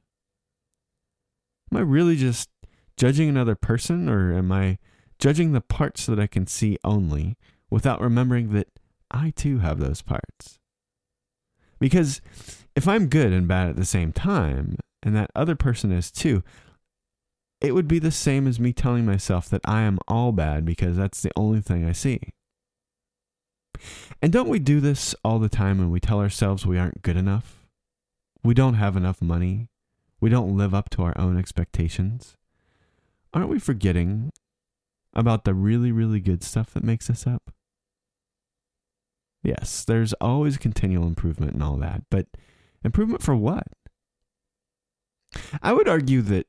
Am 1.72 1.78
I 1.78 1.82
really 1.82 2.16
just 2.16 2.50
judging 2.98 3.30
another 3.30 3.56
person, 3.56 4.08
or 4.08 4.34
am 4.34 4.52
I 4.52 4.78
judging 5.22 5.54
the 5.54 5.62
parts 5.62 6.06
that 6.08 6.20
I 6.20 6.28
can 6.28 6.48
see 6.48 6.78
only 6.84 7.38
without 7.70 8.02
remembering 8.02 8.52
that 8.54 8.68
I 9.10 9.32
too 9.36 9.60
have 9.60 9.80
those 9.80 10.02
parts? 10.02 10.60
Because 11.80 12.22
if 12.76 12.88
I'm 12.88 13.08
good 13.08 13.32
and 13.32 13.48
bad 13.48 13.70
at 13.70 13.76
the 13.76 13.86
same 13.86 14.12
time, 14.12 14.78
and 15.04 15.16
that 15.16 15.32
other 15.36 15.56
person 15.56 15.92
is 15.92 16.12
too, 16.12 16.44
it 17.60 17.74
would 17.74 17.88
be 17.88 18.00
the 18.00 18.12
same 18.12 18.48
as 18.48 18.60
me 18.60 18.74
telling 18.74 19.06
myself 19.06 19.48
that 19.50 19.62
I 19.66 19.82
am 19.82 20.00
all 20.08 20.32
bad 20.32 20.66
because 20.66 20.98
that's 20.98 21.22
the 21.22 21.32
only 21.36 21.62
thing 21.62 21.86
I 21.86 21.92
see. 21.92 22.20
And 24.22 24.32
don't 24.32 24.50
we 24.50 24.60
do 24.60 24.80
this 24.80 25.16
all 25.24 25.40
the 25.40 25.50
time 25.50 25.78
when 25.78 25.92
we 25.92 26.00
tell 26.00 26.20
ourselves 26.20 26.66
we 26.66 26.78
aren't 26.78 27.02
good 27.02 27.18
enough? 27.18 27.66
We 28.44 28.54
don't 28.54 28.76
have 28.76 28.98
enough 28.98 29.22
money. 29.22 29.70
We 30.20 30.30
don't 30.30 30.58
live 30.58 30.74
up 30.74 30.90
to 30.92 31.04
our 31.04 31.18
own 31.18 31.38
expectations. 31.38 32.36
Aren't 33.34 33.50
we 33.50 33.60
forgetting 33.60 34.32
about 35.14 35.44
the 35.44 35.54
really, 35.54 35.92
really 35.92 36.20
good 36.20 36.44
stuff 36.44 36.72
that 36.74 36.84
makes 36.84 37.10
us 37.10 37.28
up? 37.28 37.52
Yes, 39.44 39.84
there's 39.84 40.14
always 40.14 40.58
continual 40.58 41.08
improvement 41.08 41.54
and 41.54 41.64
all 41.64 41.78
that, 41.78 42.04
but 42.10 42.28
improvement 42.84 43.24
for 43.24 43.36
what? 43.36 43.68
I 45.64 45.74
would 45.74 45.88
argue 45.88 46.22
that 46.24 46.48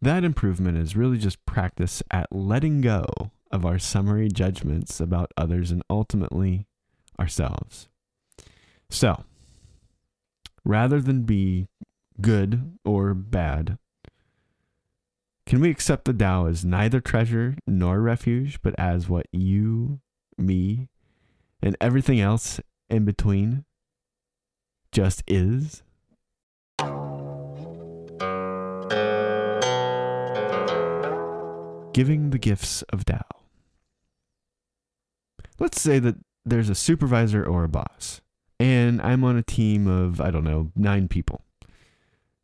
that 0.00 0.24
improvement 0.24 0.78
is 0.78 0.96
really 0.96 1.18
just 1.18 1.44
practice 1.46 2.02
at 2.10 2.30
letting 2.30 2.80
go 2.80 3.06
of 3.50 3.64
our 3.64 3.78
summary 3.78 4.28
judgments 4.28 5.00
about 5.00 5.32
others 5.36 5.70
and 5.70 5.82
ultimately 5.88 6.66
ourselves. 7.18 7.88
So, 8.90 9.24
rather 10.64 11.00
than 11.00 11.22
be 11.22 11.68
good 12.20 12.78
or 12.84 13.14
bad? 13.14 13.78
Can 15.46 15.60
we 15.60 15.70
accept 15.70 16.06
the 16.06 16.12
Tao 16.12 16.46
as 16.46 16.64
neither 16.64 17.00
treasure 17.00 17.56
nor 17.68 18.00
refuge, 18.00 18.60
but 18.62 18.74
as 18.76 19.08
what 19.08 19.26
you, 19.30 20.00
me, 20.36 20.88
and 21.62 21.76
everything 21.80 22.20
else 22.20 22.60
in 22.90 23.04
between 23.04 23.64
just 24.90 25.22
is? 25.28 25.84
Giving 31.92 32.30
the 32.30 32.38
gifts 32.40 32.82
of 32.92 33.04
Tao. 33.04 33.22
Let's 35.60 35.80
say 35.80 36.00
that 36.00 36.16
there's 36.44 36.68
a 36.68 36.74
supervisor 36.74 37.44
or 37.44 37.62
a 37.62 37.68
boss 37.68 38.20
and 38.58 39.00
I'm 39.00 39.22
on 39.22 39.36
a 39.36 39.42
team 39.42 39.86
of, 39.86 40.20
I 40.20 40.32
don't 40.32 40.44
know, 40.44 40.72
nine 40.74 41.06
people. 41.06 41.42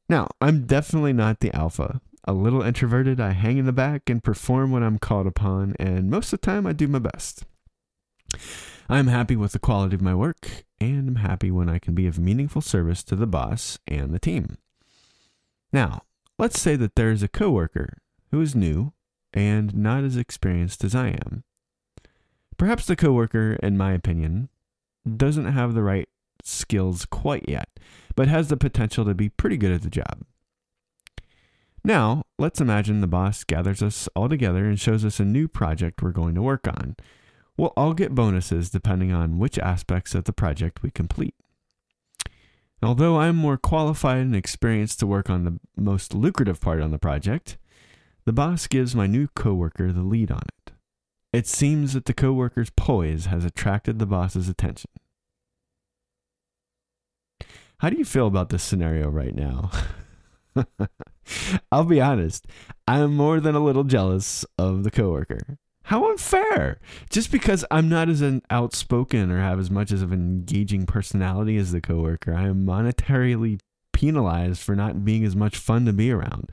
Now, 0.08 0.28
I'm 0.40 0.66
definitely 0.66 1.12
not 1.12 1.40
the 1.40 1.52
alpha. 1.52 2.00
A 2.24 2.32
little 2.32 2.62
introverted, 2.62 3.20
I 3.20 3.32
hang 3.32 3.58
in 3.58 3.66
the 3.66 3.72
back 3.72 4.08
and 4.08 4.22
perform 4.22 4.70
when 4.70 4.84
I'm 4.84 4.98
called 4.98 5.26
upon, 5.26 5.74
and 5.80 6.08
most 6.08 6.32
of 6.32 6.40
the 6.40 6.46
time 6.46 6.66
I 6.66 6.72
do 6.72 6.86
my 6.86 7.00
best. 7.00 7.44
I'm 8.88 9.08
happy 9.08 9.34
with 9.34 9.52
the 9.52 9.58
quality 9.58 9.96
of 9.96 10.02
my 10.02 10.14
work, 10.14 10.64
and 10.80 11.08
I'm 11.08 11.16
happy 11.16 11.50
when 11.50 11.68
I 11.68 11.78
can 11.78 11.94
be 11.94 12.06
of 12.06 12.18
meaningful 12.18 12.62
service 12.62 13.02
to 13.04 13.16
the 13.16 13.26
boss 13.26 13.78
and 13.88 14.14
the 14.14 14.20
team. 14.20 14.56
Now, 15.72 16.02
let's 16.38 16.60
say 16.60 16.76
that 16.76 16.94
there's 16.94 17.22
a 17.22 17.28
coworker 17.28 17.98
who 18.30 18.40
is 18.40 18.54
new 18.54 18.92
and 19.34 19.74
not 19.74 20.04
as 20.04 20.16
experienced 20.16 20.84
as 20.84 20.94
I 20.94 21.08
am. 21.08 21.42
Perhaps 22.56 22.86
the 22.86 22.96
coworker, 22.96 23.54
in 23.62 23.76
my 23.76 23.92
opinion, 23.92 24.48
doesn't 25.16 25.46
have 25.46 25.74
the 25.74 25.82
right 25.82 26.08
skills 26.44 27.04
quite 27.06 27.48
yet, 27.48 27.68
but 28.14 28.28
has 28.28 28.48
the 28.48 28.56
potential 28.56 29.04
to 29.04 29.14
be 29.14 29.28
pretty 29.28 29.56
good 29.56 29.72
at 29.72 29.82
the 29.82 29.90
job. 29.90 30.22
Now, 31.84 32.24
let's 32.38 32.60
imagine 32.60 33.00
the 33.00 33.08
boss 33.08 33.42
gathers 33.42 33.82
us 33.82 34.08
all 34.14 34.28
together 34.28 34.66
and 34.66 34.78
shows 34.78 35.04
us 35.04 35.18
a 35.18 35.24
new 35.24 35.48
project 35.48 36.00
we're 36.00 36.12
going 36.12 36.34
to 36.36 36.42
work 36.42 36.68
on. 36.68 36.96
We'll 37.56 37.72
all 37.76 37.92
get 37.92 38.14
bonuses 38.14 38.70
depending 38.70 39.12
on 39.12 39.38
which 39.38 39.58
aspects 39.58 40.14
of 40.14 40.24
the 40.24 40.32
project 40.32 40.82
we 40.82 40.90
complete. 40.90 41.34
Although 42.82 43.18
I'm 43.18 43.36
more 43.36 43.56
qualified 43.56 44.18
and 44.18 44.34
experienced 44.34 45.00
to 45.00 45.06
work 45.06 45.28
on 45.28 45.44
the 45.44 45.58
most 45.76 46.14
lucrative 46.14 46.60
part 46.60 46.80
on 46.80 46.90
the 46.90 46.98
project, 46.98 47.58
the 48.24 48.32
boss 48.32 48.66
gives 48.66 48.94
my 48.94 49.06
new 49.06 49.28
coworker 49.34 49.92
the 49.92 50.02
lead 50.02 50.30
on 50.30 50.42
it. 50.42 50.72
It 51.32 51.46
seems 51.46 51.94
that 51.94 52.04
the 52.04 52.14
coworker's 52.14 52.70
poise 52.70 53.26
has 53.26 53.44
attracted 53.44 53.98
the 53.98 54.06
boss's 54.06 54.48
attention. 54.48 54.90
How 57.78 57.90
do 57.90 57.96
you 57.96 58.04
feel 58.04 58.26
about 58.28 58.50
this 58.50 58.62
scenario 58.62 59.08
right 59.08 59.34
now? 59.34 59.70
I'll 61.72 61.84
be 61.84 62.00
honest, 62.00 62.46
I'm 62.86 63.14
more 63.14 63.40
than 63.40 63.54
a 63.54 63.64
little 63.64 63.84
jealous 63.84 64.44
of 64.58 64.84
the 64.84 64.90
coworker. 64.90 65.58
How 65.84 66.08
unfair! 66.10 66.78
Just 67.10 67.32
because 67.32 67.64
I'm 67.70 67.88
not 67.88 68.08
as 68.08 68.20
an 68.20 68.42
outspoken 68.50 69.30
or 69.30 69.40
have 69.40 69.58
as 69.58 69.70
much 69.70 69.90
as 69.90 70.02
of 70.02 70.12
an 70.12 70.20
engaging 70.20 70.86
personality 70.86 71.56
as 71.56 71.72
the 71.72 71.80
coworker, 71.80 72.34
I 72.34 72.46
am 72.46 72.64
monetarily 72.64 73.58
penalized 73.92 74.62
for 74.62 74.76
not 74.76 75.04
being 75.04 75.24
as 75.24 75.36
much 75.36 75.56
fun 75.56 75.84
to 75.86 75.92
be 75.92 76.10
around. 76.10 76.50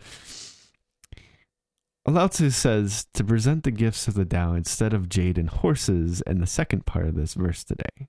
Lao 2.08 2.28
Tzu 2.28 2.50
says 2.50 3.06
to 3.14 3.24
present 3.24 3.64
the 3.64 3.72
gifts 3.72 4.08
of 4.08 4.16
the 4.16 4.26
Tao 4.26 4.54
instead 4.54 4.94
of 4.94 5.10
jade 5.10 5.38
and 5.38 5.50
horses 5.50 6.22
in 6.22 6.40
the 6.40 6.48
second 6.48 6.86
part 6.88 7.06
of 7.06 7.16
this 7.16 7.36
verse 7.36 7.64
today. 7.64 8.08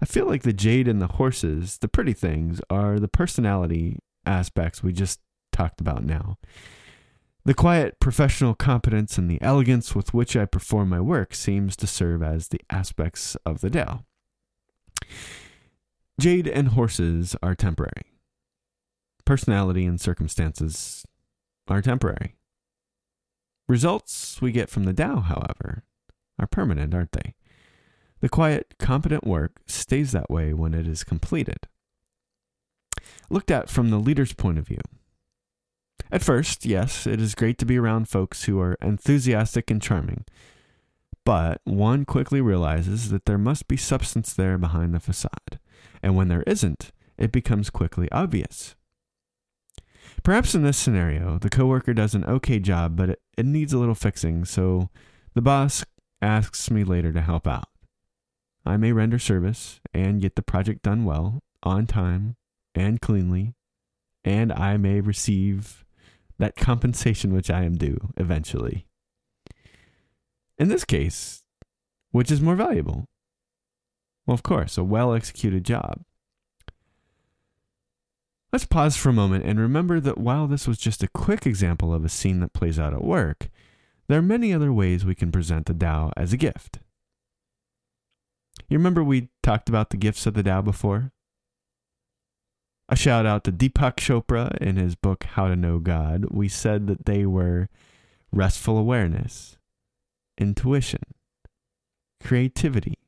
I 0.00 0.06
feel 0.06 0.26
like 0.26 0.42
the 0.42 0.52
jade 0.52 0.86
and 0.86 1.00
the 1.00 1.08
horses, 1.08 1.78
the 1.78 1.88
pretty 1.88 2.12
things, 2.12 2.60
are 2.70 3.00
the 3.00 3.08
personality 3.08 3.98
aspects 4.26 4.82
we 4.82 4.92
just 4.92 5.20
talked 5.54 5.80
about 5.80 6.04
now. 6.04 6.36
The 7.46 7.54
quiet 7.54 8.00
professional 8.00 8.54
competence 8.54 9.18
and 9.18 9.30
the 9.30 9.40
elegance 9.42 9.94
with 9.94 10.14
which 10.14 10.34
I 10.36 10.46
perform 10.46 10.88
my 10.88 11.00
work 11.00 11.34
seems 11.34 11.76
to 11.76 11.86
serve 11.86 12.22
as 12.22 12.48
the 12.48 12.60
aspects 12.70 13.36
of 13.46 13.60
the 13.60 13.70
Tao. 13.70 14.04
Jade 16.18 16.48
and 16.48 16.68
horses 16.68 17.36
are 17.42 17.54
temporary. 17.54 18.12
Personality 19.24 19.84
and 19.84 20.00
circumstances 20.00 21.04
are 21.68 21.82
temporary. 21.82 22.36
Results 23.68 24.40
we 24.40 24.52
get 24.52 24.70
from 24.70 24.84
the 24.84 24.92
Tao, 24.92 25.20
however, 25.20 25.84
are 26.38 26.46
permanent, 26.46 26.94
aren't 26.94 27.12
they? 27.12 27.34
The 28.20 28.28
quiet, 28.30 28.74
competent 28.78 29.26
work 29.26 29.60
stays 29.66 30.12
that 30.12 30.30
way 30.30 30.54
when 30.54 30.72
it 30.72 30.86
is 30.86 31.04
completed. 31.04 31.68
Looked 33.28 33.50
at 33.50 33.68
from 33.68 33.90
the 33.90 33.98
leader's 33.98 34.32
point 34.32 34.58
of 34.58 34.66
view. 34.66 34.80
At 36.10 36.22
first, 36.22 36.64
yes, 36.64 37.06
it 37.06 37.20
is 37.20 37.34
great 37.34 37.58
to 37.58 37.66
be 37.66 37.78
around 37.78 38.08
folks 38.08 38.44
who 38.44 38.60
are 38.60 38.76
enthusiastic 38.80 39.70
and 39.70 39.82
charming, 39.82 40.24
but 41.24 41.60
one 41.64 42.04
quickly 42.04 42.40
realizes 42.40 43.10
that 43.10 43.24
there 43.24 43.38
must 43.38 43.66
be 43.66 43.76
substance 43.76 44.32
there 44.32 44.58
behind 44.58 44.94
the 44.94 45.00
facade, 45.00 45.58
and 46.02 46.14
when 46.14 46.28
there 46.28 46.44
isn't, 46.46 46.92
it 47.18 47.32
becomes 47.32 47.70
quickly 47.70 48.08
obvious. 48.12 48.76
Perhaps 50.22 50.54
in 50.54 50.62
this 50.62 50.78
scenario, 50.78 51.38
the 51.38 51.50
coworker 51.50 51.92
does 51.94 52.14
an 52.14 52.24
okay 52.26 52.58
job, 52.58 52.96
but 52.96 53.10
it, 53.10 53.22
it 53.36 53.46
needs 53.46 53.72
a 53.72 53.78
little 53.78 53.94
fixing, 53.94 54.44
so 54.44 54.90
the 55.34 55.42
boss 55.42 55.84
asks 56.22 56.70
me 56.70 56.84
later 56.84 57.12
to 57.12 57.20
help 57.20 57.46
out. 57.46 57.68
I 58.64 58.76
may 58.76 58.92
render 58.92 59.18
service 59.18 59.80
and 59.92 60.22
get 60.22 60.36
the 60.36 60.42
project 60.42 60.82
done 60.82 61.04
well, 61.04 61.42
on 61.62 61.86
time, 61.86 62.36
and 62.74 63.00
cleanly, 63.00 63.54
and 64.24 64.52
I 64.52 64.76
may 64.76 65.00
receive 65.00 65.83
that 66.38 66.56
compensation 66.56 67.32
which 67.32 67.50
I 67.50 67.62
am 67.62 67.76
due 67.76 68.12
eventually. 68.16 68.86
In 70.58 70.68
this 70.68 70.84
case, 70.84 71.42
which 72.10 72.30
is 72.30 72.40
more 72.40 72.56
valuable? 72.56 73.08
Well, 74.26 74.34
of 74.34 74.42
course, 74.42 74.78
a 74.78 74.84
well 74.84 75.14
executed 75.14 75.64
job. 75.64 76.02
Let's 78.52 78.66
pause 78.66 78.96
for 78.96 79.08
a 79.08 79.12
moment 79.12 79.44
and 79.44 79.58
remember 79.58 79.98
that 79.98 80.18
while 80.18 80.46
this 80.46 80.68
was 80.68 80.78
just 80.78 81.02
a 81.02 81.08
quick 81.08 81.44
example 81.44 81.92
of 81.92 82.04
a 82.04 82.08
scene 82.08 82.38
that 82.40 82.52
plays 82.52 82.78
out 82.78 82.94
at 82.94 83.02
work, 83.02 83.48
there 84.06 84.18
are 84.18 84.22
many 84.22 84.52
other 84.52 84.72
ways 84.72 85.04
we 85.04 85.16
can 85.16 85.32
present 85.32 85.66
the 85.66 85.74
Tao 85.74 86.12
as 86.16 86.32
a 86.32 86.36
gift. 86.36 86.78
You 88.68 88.78
remember 88.78 89.02
we 89.02 89.30
talked 89.42 89.68
about 89.68 89.90
the 89.90 89.96
gifts 89.96 90.26
of 90.26 90.34
the 90.34 90.42
Tao 90.44 90.62
before? 90.62 91.10
A 92.88 92.96
shout 92.96 93.24
out 93.26 93.44
to 93.44 93.52
Deepak 93.52 93.96
Chopra 93.96 94.56
in 94.58 94.76
his 94.76 94.94
book 94.94 95.24
How 95.24 95.48
to 95.48 95.56
Know 95.56 95.78
God. 95.78 96.26
We 96.30 96.48
said 96.48 96.86
that 96.86 97.06
they 97.06 97.24
were 97.24 97.68
restful 98.30 98.76
awareness, 98.76 99.56
intuition, 100.38 101.02
creativity, 102.22 102.98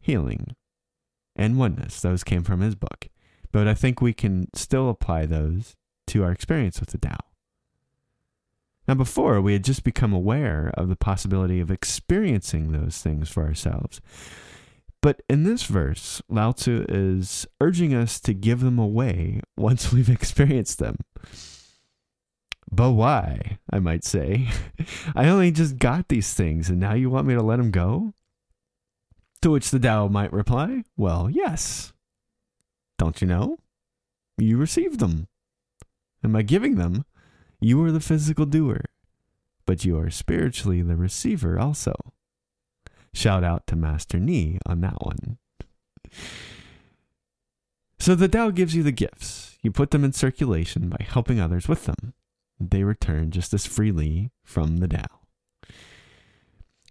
healing, 0.00 0.54
and 1.34 1.58
oneness. 1.58 2.00
Those 2.00 2.22
came 2.22 2.44
from 2.44 2.60
his 2.60 2.74
book 2.74 3.08
but 3.52 3.66
I 3.66 3.74
think 3.74 4.00
we 4.00 4.12
can 4.12 4.48
still 4.54 4.88
apply 4.88 5.26
those 5.26 5.74
to 6.08 6.22
our 6.22 6.32
experience 6.32 6.80
with 6.80 6.90
the 6.90 6.98
Tao. 6.98 7.18
Now, 8.86 8.94
before, 8.94 9.40
we 9.40 9.52
had 9.52 9.64
just 9.64 9.84
become 9.84 10.12
aware 10.12 10.72
of 10.74 10.88
the 10.88 10.96
possibility 10.96 11.60
of 11.60 11.70
experiencing 11.70 12.72
those 12.72 12.98
things 12.98 13.28
for 13.28 13.44
ourselves. 13.44 14.00
But 15.00 15.22
in 15.28 15.44
this 15.44 15.62
verse, 15.62 16.20
Lao 16.28 16.52
Tzu 16.52 16.86
is 16.88 17.46
urging 17.60 17.94
us 17.94 18.18
to 18.20 18.34
give 18.34 18.60
them 18.60 18.78
away 18.78 19.40
once 19.56 19.92
we've 19.92 20.08
experienced 20.08 20.78
them. 20.78 20.96
But 22.70 22.92
why, 22.92 23.58
I 23.72 23.78
might 23.78 24.04
say? 24.04 24.48
I 25.14 25.28
only 25.28 25.50
just 25.50 25.78
got 25.78 26.08
these 26.08 26.34
things 26.34 26.68
and 26.68 26.80
now 26.80 26.94
you 26.94 27.10
want 27.10 27.26
me 27.26 27.34
to 27.34 27.42
let 27.42 27.56
them 27.56 27.70
go? 27.70 28.12
To 29.42 29.52
which 29.52 29.70
the 29.70 29.78
Tao 29.78 30.08
might 30.08 30.32
reply, 30.32 30.82
Well, 30.96 31.30
yes, 31.30 31.92
don't 32.98 33.20
you 33.22 33.28
know? 33.28 33.58
You 34.36 34.56
received 34.56 34.98
them. 34.98 35.28
And 36.22 36.32
by 36.32 36.42
giving 36.42 36.74
them, 36.74 37.04
you 37.60 37.82
are 37.84 37.92
the 37.92 38.00
physical 38.00 38.46
doer, 38.46 38.82
but 39.64 39.84
you 39.84 39.98
are 39.98 40.10
spiritually 40.10 40.82
the 40.82 40.96
receiver 40.96 41.58
also. 41.58 41.94
Shout 43.18 43.42
out 43.42 43.66
to 43.66 43.74
Master 43.74 44.20
Ni 44.20 44.60
on 44.64 44.80
that 44.82 45.04
one. 45.04 45.38
So 47.98 48.14
the 48.14 48.28
Tao 48.28 48.50
gives 48.50 48.76
you 48.76 48.84
the 48.84 48.92
gifts. 48.92 49.58
You 49.60 49.72
put 49.72 49.90
them 49.90 50.04
in 50.04 50.12
circulation 50.12 50.88
by 50.88 51.04
helping 51.04 51.40
others 51.40 51.66
with 51.66 51.86
them. 51.86 52.14
They 52.60 52.84
return 52.84 53.32
just 53.32 53.52
as 53.52 53.66
freely 53.66 54.30
from 54.44 54.76
the 54.76 54.86
Tao. 54.86 55.26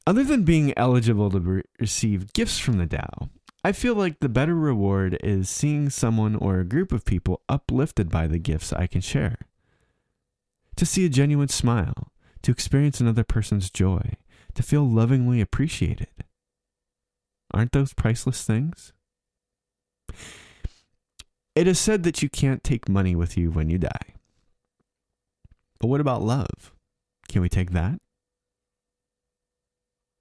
Other 0.05 0.25
than 0.25 0.43
being 0.43 0.73
eligible 0.77 1.31
to 1.31 1.39
re- 1.39 1.63
receive 1.79 2.33
gifts 2.33 2.59
from 2.59 2.77
the 2.77 2.87
Tao, 2.87 3.29
I 3.63 3.71
feel 3.71 3.95
like 3.95 4.19
the 4.19 4.27
better 4.27 4.53
reward 4.53 5.17
is 5.23 5.49
seeing 5.49 5.89
someone 5.89 6.35
or 6.35 6.59
a 6.59 6.65
group 6.65 6.91
of 6.91 7.05
people 7.05 7.41
uplifted 7.47 8.09
by 8.09 8.27
the 8.27 8.37
gifts 8.37 8.73
I 8.73 8.87
can 8.87 8.99
share. 8.99 9.37
To 10.75 10.85
see 10.85 11.05
a 11.05 11.09
genuine 11.09 11.47
smile, 11.47 12.11
to 12.41 12.51
experience 12.51 12.99
another 12.99 13.23
person's 13.23 13.69
joy, 13.69 14.15
to 14.57 14.63
feel 14.63 14.83
lovingly 14.83 15.39
appreciated. 15.39 16.09
Aren't 17.53 17.71
those 17.71 17.93
priceless 17.93 18.43
things? 18.43 18.91
It 21.55 21.67
is 21.67 21.79
said 21.79 22.03
that 22.03 22.21
you 22.21 22.29
can't 22.29 22.63
take 22.63 22.89
money 22.89 23.15
with 23.15 23.37
you 23.37 23.51
when 23.51 23.69
you 23.69 23.77
die. 23.77 24.15
But 25.79 25.87
what 25.87 26.01
about 26.01 26.21
love? 26.21 26.73
Can 27.29 27.41
we 27.41 27.49
take 27.49 27.71
that? 27.71 27.99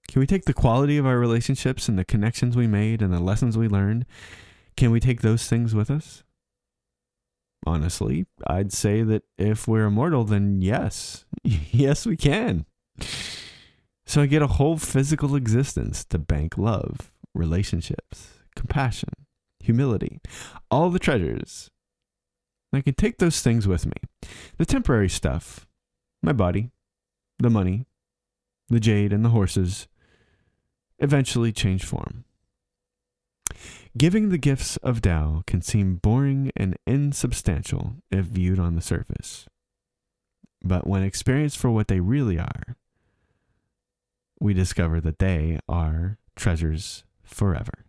Can 0.09 0.20
we 0.20 0.27
take 0.27 0.44
the 0.44 0.55
quality 0.55 0.99
of 0.99 1.07
our 1.07 1.18
relationships 1.18 1.88
and 1.88 1.99
the 1.99 2.05
connections 2.05 2.57
we 2.57 2.66
made 2.66 3.03
and 3.03 3.12
the 3.12 3.20
lessons 3.20 3.59
we 3.59 3.68
learned? 3.68 4.07
Can 4.77 4.90
we 4.90 5.01
take 5.01 5.22
those 5.22 5.49
things 5.49 5.75
with 5.75 5.90
us? 5.90 6.22
Honestly, 7.66 8.27
I'd 8.46 8.72
say 8.72 9.03
that 9.03 9.25
if 9.38 9.66
we're 9.66 9.87
immortal, 9.87 10.25
then 10.25 10.61
yes. 10.61 11.25
yes, 11.42 12.07
we 12.07 12.16
can. 12.16 12.66
So 14.07 14.23
I 14.23 14.27
get 14.27 14.42
a 14.42 14.47
whole 14.47 14.77
physical 14.77 15.35
existence 15.35 16.05
to 16.07 16.19
bank 16.19 16.57
love, 16.57 17.12
relationships, 17.35 18.35
compassion, 18.55 19.11
humility, 19.61 20.21
all 20.71 20.90
the 20.90 20.99
treasures 20.99 21.71
I 22.73 22.83
can 22.83 22.95
take 22.95 23.19
those 23.19 23.40
things 23.40 23.66
with 23.66 23.87
me. 23.87 24.29
The 24.59 24.66
temporary 24.66 25.09
stuff, 25.09 25.66
my 26.23 26.33
body, 26.33 26.71
the 27.38 27.51
money, 27.51 27.87
the 28.69 28.81
jade, 28.81 29.12
and 29.12 29.25
the 29.25 29.31
horses, 29.31 29.88
eventually 30.99 31.53
change 31.53 31.85
form. 31.85 32.25
Giving 33.97 34.29
the 34.29 34.38
gifts 34.38 34.77
of 34.79 35.01
Tao 35.01 35.42
can 35.47 35.62
seem 35.62 35.97
boring 35.97 36.51
and 36.55 36.77
insubstantial 36.87 37.97
if 38.11 38.27
viewed 38.27 38.59
on 38.59 38.75
the 38.75 38.83
surface. 38.83 39.47
But 40.62 40.87
when 40.87 41.03
experienced 41.03 41.57
for 41.57 41.71
what 41.71 41.88
they 41.88 42.01
really 42.01 42.38
are, 42.38 42.77
we 44.40 44.55
discover 44.55 45.01
that 45.01 45.18
they 45.18 45.59
are 45.68 46.18
treasures 46.35 47.05
forever. 47.25 47.85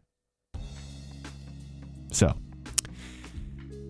So, 2.12 2.34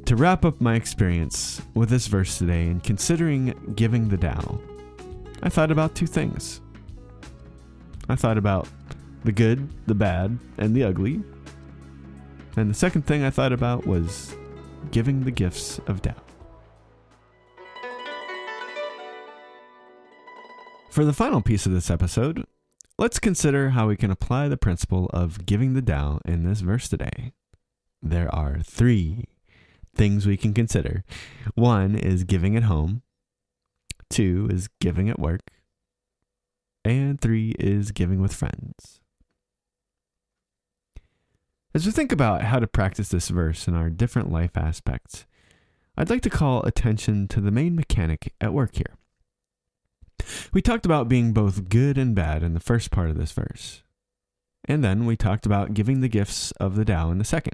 to 0.05 0.15
wrap 0.15 0.45
up 0.45 0.59
my 0.61 0.75
experience 0.75 1.61
with 1.73 1.89
this 1.89 2.07
verse 2.07 2.37
today 2.37 2.67
and 2.67 2.83
considering 2.83 3.73
giving 3.75 4.09
the 4.09 4.17
Tao, 4.17 4.59
I 5.43 5.49
thought 5.49 5.71
about 5.71 5.95
two 5.95 6.07
things. 6.07 6.61
I 8.09 8.15
thought 8.15 8.37
about 8.37 8.67
the 9.23 9.31
good, 9.31 9.69
the 9.85 9.95
bad, 9.95 10.37
and 10.57 10.75
the 10.75 10.83
ugly. 10.83 11.21
And 12.55 12.69
the 12.69 12.73
second 12.73 13.05
thing 13.05 13.23
I 13.23 13.29
thought 13.29 13.53
about 13.53 13.85
was 13.85 14.35
giving 14.91 15.23
the 15.23 15.31
gifts 15.31 15.79
of 15.87 16.01
Tao. 16.01 16.15
For 20.97 21.05
the 21.05 21.13
final 21.13 21.43
piece 21.43 21.67
of 21.67 21.73
this 21.73 21.91
episode, 21.91 22.43
let's 22.97 23.19
consider 23.19 23.69
how 23.69 23.87
we 23.87 23.95
can 23.95 24.09
apply 24.09 24.47
the 24.47 24.57
principle 24.57 25.11
of 25.13 25.45
giving 25.45 25.75
the 25.75 25.81
Tao 25.83 26.19
in 26.25 26.41
this 26.41 26.61
verse 26.61 26.89
today. 26.89 27.33
There 28.01 28.33
are 28.33 28.61
three 28.63 29.25
things 29.93 30.25
we 30.25 30.37
can 30.37 30.55
consider. 30.55 31.03
One 31.53 31.93
is 31.93 32.23
giving 32.23 32.55
at 32.55 32.63
home, 32.63 33.03
two 34.09 34.47
is 34.49 34.69
giving 34.81 35.07
at 35.07 35.19
work, 35.19 35.41
and 36.83 37.21
three 37.21 37.53
is 37.59 37.91
giving 37.91 38.19
with 38.19 38.33
friends. 38.33 38.99
As 41.75 41.85
we 41.85 41.91
think 41.91 42.11
about 42.11 42.41
how 42.41 42.57
to 42.57 42.65
practice 42.65 43.09
this 43.09 43.29
verse 43.29 43.67
in 43.67 43.75
our 43.75 43.91
different 43.91 44.31
life 44.31 44.57
aspects, 44.57 45.27
I'd 45.95 46.09
like 46.09 46.23
to 46.23 46.31
call 46.31 46.63
attention 46.63 47.27
to 47.27 47.39
the 47.39 47.51
main 47.51 47.75
mechanic 47.75 48.33
at 48.41 48.51
work 48.51 48.77
here. 48.77 48.95
We 50.53 50.61
talked 50.61 50.85
about 50.85 51.09
being 51.09 51.33
both 51.33 51.69
good 51.69 51.97
and 51.97 52.15
bad 52.15 52.43
in 52.43 52.53
the 52.53 52.59
first 52.59 52.91
part 52.91 53.09
of 53.09 53.17
this 53.17 53.31
verse. 53.31 53.83
And 54.65 54.83
then 54.83 55.05
we 55.05 55.15
talked 55.15 55.45
about 55.45 55.73
giving 55.73 56.01
the 56.01 56.09
gifts 56.09 56.51
of 56.53 56.75
the 56.75 56.85
Tao 56.85 57.11
in 57.11 57.17
the 57.17 57.23
second. 57.23 57.53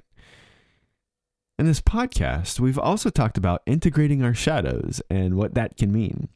In 1.58 1.66
this 1.66 1.80
podcast, 1.80 2.58
we've 2.58 2.78
also 2.78 3.10
talked 3.10 3.38
about 3.38 3.62
integrating 3.64 4.24
our 4.24 4.34
shadows 4.34 5.00
and 5.08 5.36
what 5.36 5.54
that 5.54 5.76
can 5.76 5.92
mean. 5.92 6.28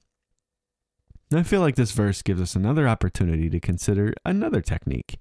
I 1.33 1.43
feel 1.43 1.61
like 1.61 1.75
this 1.75 1.91
verse 1.91 2.23
gives 2.23 2.41
us 2.41 2.55
another 2.55 2.89
opportunity 2.89 3.51
to 3.51 3.61
consider 3.61 4.15
another 4.25 4.61
technique. 4.61 5.19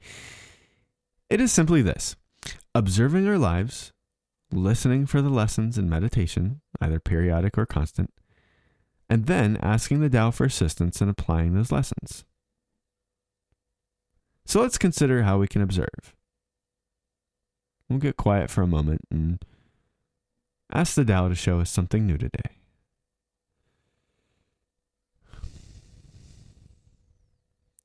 It 1.30 1.42
is 1.42 1.52
simply 1.52 1.82
this 1.82 2.16
observing 2.76 3.28
our 3.28 3.40
lives, 3.40 3.92
listening 4.52 5.06
for 5.06 5.22
the 5.22 5.30
lessons 5.30 5.78
in 5.78 5.90
meditation, 5.90 6.62
either 6.80 7.00
periodic 7.00 7.58
or 7.58 7.66
constant, 7.66 8.14
and 9.10 9.26
then 9.26 9.58
asking 9.62 10.02
the 10.02 10.10
Tao 10.10 10.32
for 10.32 10.46
assistance 10.46 11.02
in 11.02 11.10
applying 11.10 11.54
those 11.54 11.72
lessons. 11.72 12.26
So 14.46 14.62
let's 14.62 14.78
consider 14.78 15.24
how 15.24 15.38
we 15.38 15.48
can 15.48 15.62
observe. 15.62 16.16
We'll 17.90 18.00
get 18.00 18.18
quiet 18.18 18.50
for 18.50 18.62
a 18.62 18.68
moment 18.68 19.02
and 19.10 19.40
ask 20.72 20.96
the 20.96 21.06
Tao 21.06 21.30
to 21.30 21.36
show 21.36 21.60
us 21.60 21.70
something 21.70 22.06
new 22.06 22.18
today. 22.18 22.52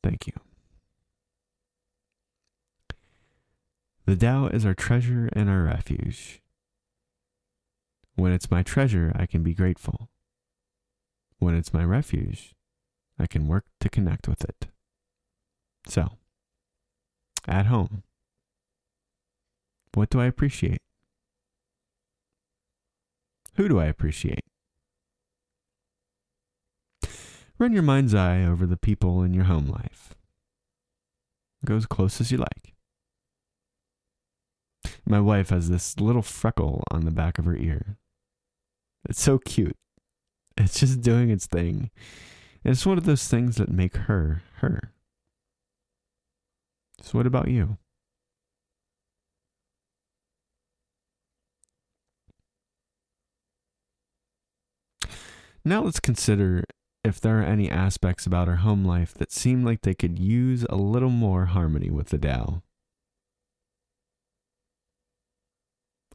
Thank 0.03 0.27
you. 0.27 0.33
The 4.05 4.17
Tao 4.17 4.49
is 4.49 4.67
our 4.67 4.75
treasure 4.75 5.29
and 5.33 5.49
our 5.49 5.63
refuge. 5.63 6.43
When 8.17 8.33
it's 8.33 8.51
my 8.51 8.63
treasure, 8.63 9.13
I 9.15 9.27
can 9.27 9.43
be 9.43 9.55
grateful. 9.55 10.11
When 11.43 11.57
it's 11.57 11.75
my 11.75 11.83
refuge, 11.83 12.55
I 13.19 13.27
can 13.27 13.49
work 13.49 13.65
to 13.81 13.89
connect 13.89 14.29
with 14.29 14.45
it. 14.45 14.69
So, 15.89 16.11
at 17.49 17.67
home, 17.67 18.05
what 19.93 20.09
do 20.09 20.21
I 20.21 20.27
appreciate? 20.27 20.79
Who 23.57 23.69
do 23.69 23.81
I 23.81 23.87
appreciate? 23.87 24.45
Run 27.59 27.73
your 27.73 27.83
mind's 27.83 28.15
eye 28.15 28.45
over 28.45 28.65
the 28.65 28.77
people 28.77 29.25
in 29.25 29.35
your 29.35 29.47
home 29.47 29.67
life. 29.67 30.15
Go 31.65 31.75
as 31.75 31.87
close 31.87 32.21
as 32.21 32.31
you 32.31 32.39
like. 32.39 32.73
My 35.05 35.19
wife 35.19 35.51
has 35.51 35.69
this 35.69 35.99
little 35.99 36.23
freckle 36.23 36.85
on 36.93 37.05
the 37.05 37.11
back 37.11 37.41
of 37.41 37.47
her 37.47 37.57
ear. 37.57 37.99
It's 39.09 39.21
so 39.21 39.39
cute. 39.39 39.77
It's 40.57 40.81
just 40.81 41.01
doing 41.01 41.31
its 41.31 41.47
thing. 41.47 41.91
And 42.65 42.73
it's 42.73 42.87
one 42.87 42.99
of 42.99 43.05
those 43.05 43.27
things 43.27 43.57
that 43.57 43.71
make 43.71 43.97
her 43.97 44.43
her. 44.57 44.93
So, 47.01 47.19
what 47.19 47.27
about 47.27 47.49
you? 47.49 47.79
Now, 55.65 55.83
let's 55.83 56.01
consider 56.01 56.65
if 57.05 57.21
there 57.21 57.39
are 57.39 57.45
any 57.45 57.71
aspects 57.71 58.27
about 58.27 58.49
our 58.49 58.57
home 58.57 58.85
life 58.85 59.15
that 59.15 59.33
seem 59.33 59.65
like 59.65 59.83
they 59.83 59.95
could 59.95 60.19
use 60.19 60.65
a 60.69 60.77
little 60.77 61.11
more 61.11 61.47
harmony 61.47 61.91
with 61.91 62.09
the 62.09 62.19
Tao. 62.19 62.63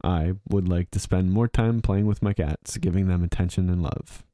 I 0.04 0.34
would 0.48 0.68
like 0.68 0.90
to 0.92 0.98
spend 0.98 1.32
more 1.32 1.48
time 1.48 1.80
playing 1.80 2.06
with 2.06 2.22
my 2.22 2.32
cats, 2.32 2.76
giving 2.76 3.08
them 3.08 3.24
attention 3.24 3.68
and 3.68 3.82
love. 3.82 4.24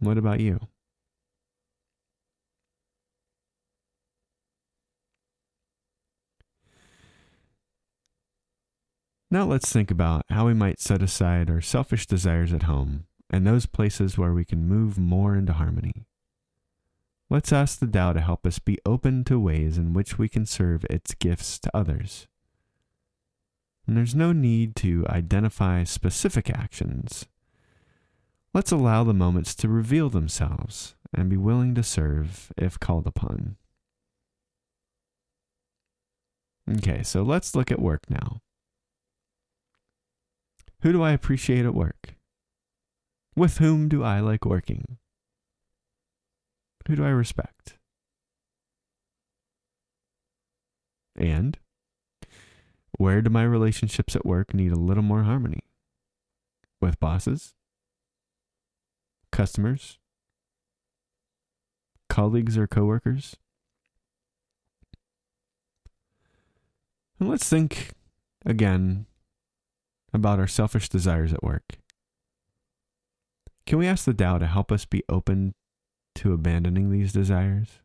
What 0.00 0.18
about 0.18 0.40
you? 0.40 0.60
Now 9.30 9.44
let's 9.44 9.70
think 9.70 9.90
about 9.90 10.24
how 10.30 10.46
we 10.46 10.54
might 10.54 10.80
set 10.80 11.02
aside 11.02 11.50
our 11.50 11.60
selfish 11.60 12.06
desires 12.06 12.52
at 12.52 12.62
home 12.62 13.04
and 13.28 13.46
those 13.46 13.66
places 13.66 14.16
where 14.16 14.32
we 14.32 14.44
can 14.44 14.66
move 14.66 14.98
more 14.98 15.36
into 15.36 15.52
harmony. 15.52 16.06
Let's 17.28 17.52
ask 17.52 17.78
the 17.78 17.86
Tao 17.86 18.14
to 18.14 18.20
help 18.22 18.46
us 18.46 18.58
be 18.58 18.78
open 18.86 19.24
to 19.24 19.38
ways 19.38 19.76
in 19.76 19.92
which 19.92 20.16
we 20.16 20.30
can 20.30 20.46
serve 20.46 20.86
its 20.88 21.12
gifts 21.12 21.58
to 21.58 21.76
others. 21.76 22.26
And 23.86 23.98
there's 23.98 24.14
no 24.14 24.32
need 24.32 24.74
to 24.76 25.04
identify 25.10 25.84
specific 25.84 26.48
actions. 26.48 27.26
Let's 28.54 28.72
allow 28.72 29.04
the 29.04 29.14
moments 29.14 29.54
to 29.56 29.68
reveal 29.68 30.08
themselves 30.08 30.94
and 31.14 31.28
be 31.28 31.36
willing 31.36 31.74
to 31.74 31.82
serve 31.82 32.52
if 32.56 32.80
called 32.80 33.06
upon. 33.06 33.56
Okay, 36.70 37.02
so 37.02 37.22
let's 37.22 37.54
look 37.54 37.70
at 37.70 37.80
work 37.80 38.10
now. 38.10 38.40
Who 40.82 40.92
do 40.92 41.02
I 41.02 41.12
appreciate 41.12 41.64
at 41.64 41.74
work? 41.74 42.14
With 43.34 43.58
whom 43.58 43.88
do 43.88 44.02
I 44.02 44.20
like 44.20 44.44
working? 44.44 44.98
Who 46.86 46.96
do 46.96 47.04
I 47.04 47.10
respect? 47.10 47.78
And 51.16 51.58
where 52.96 53.22
do 53.22 53.30
my 53.30 53.44
relationships 53.44 54.16
at 54.16 54.26
work 54.26 54.54
need 54.54 54.72
a 54.72 54.76
little 54.76 55.02
more 55.02 55.24
harmony? 55.24 55.60
With 56.80 56.98
bosses? 57.00 57.54
Customers? 59.32 59.98
Colleagues 62.08 62.56
or 62.56 62.66
coworkers? 62.66 63.36
And 67.20 67.28
let's 67.28 67.48
think 67.48 67.90
again 68.46 69.06
about 70.12 70.38
our 70.38 70.46
selfish 70.46 70.88
desires 70.88 71.32
at 71.32 71.42
work. 71.42 71.78
Can 73.66 73.78
we 73.78 73.86
ask 73.86 74.04
the 74.04 74.14
Tao 74.14 74.38
to 74.38 74.46
help 74.46 74.72
us 74.72 74.84
be 74.84 75.02
open 75.08 75.54
to 76.14 76.32
abandoning 76.32 76.90
these 76.90 77.12
desires? 77.12 77.80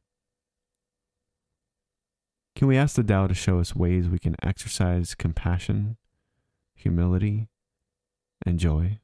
Can 2.56 2.68
we 2.68 2.78
ask 2.78 2.96
the 2.96 3.04
Tao 3.04 3.28
to 3.28 3.34
show 3.34 3.60
us 3.60 3.76
ways 3.76 4.08
we 4.08 4.20
can 4.20 4.36
exercise 4.42 5.16
compassion, 5.16 5.98
humility, 6.76 7.50
and 8.46 8.60
joy? 8.60 9.00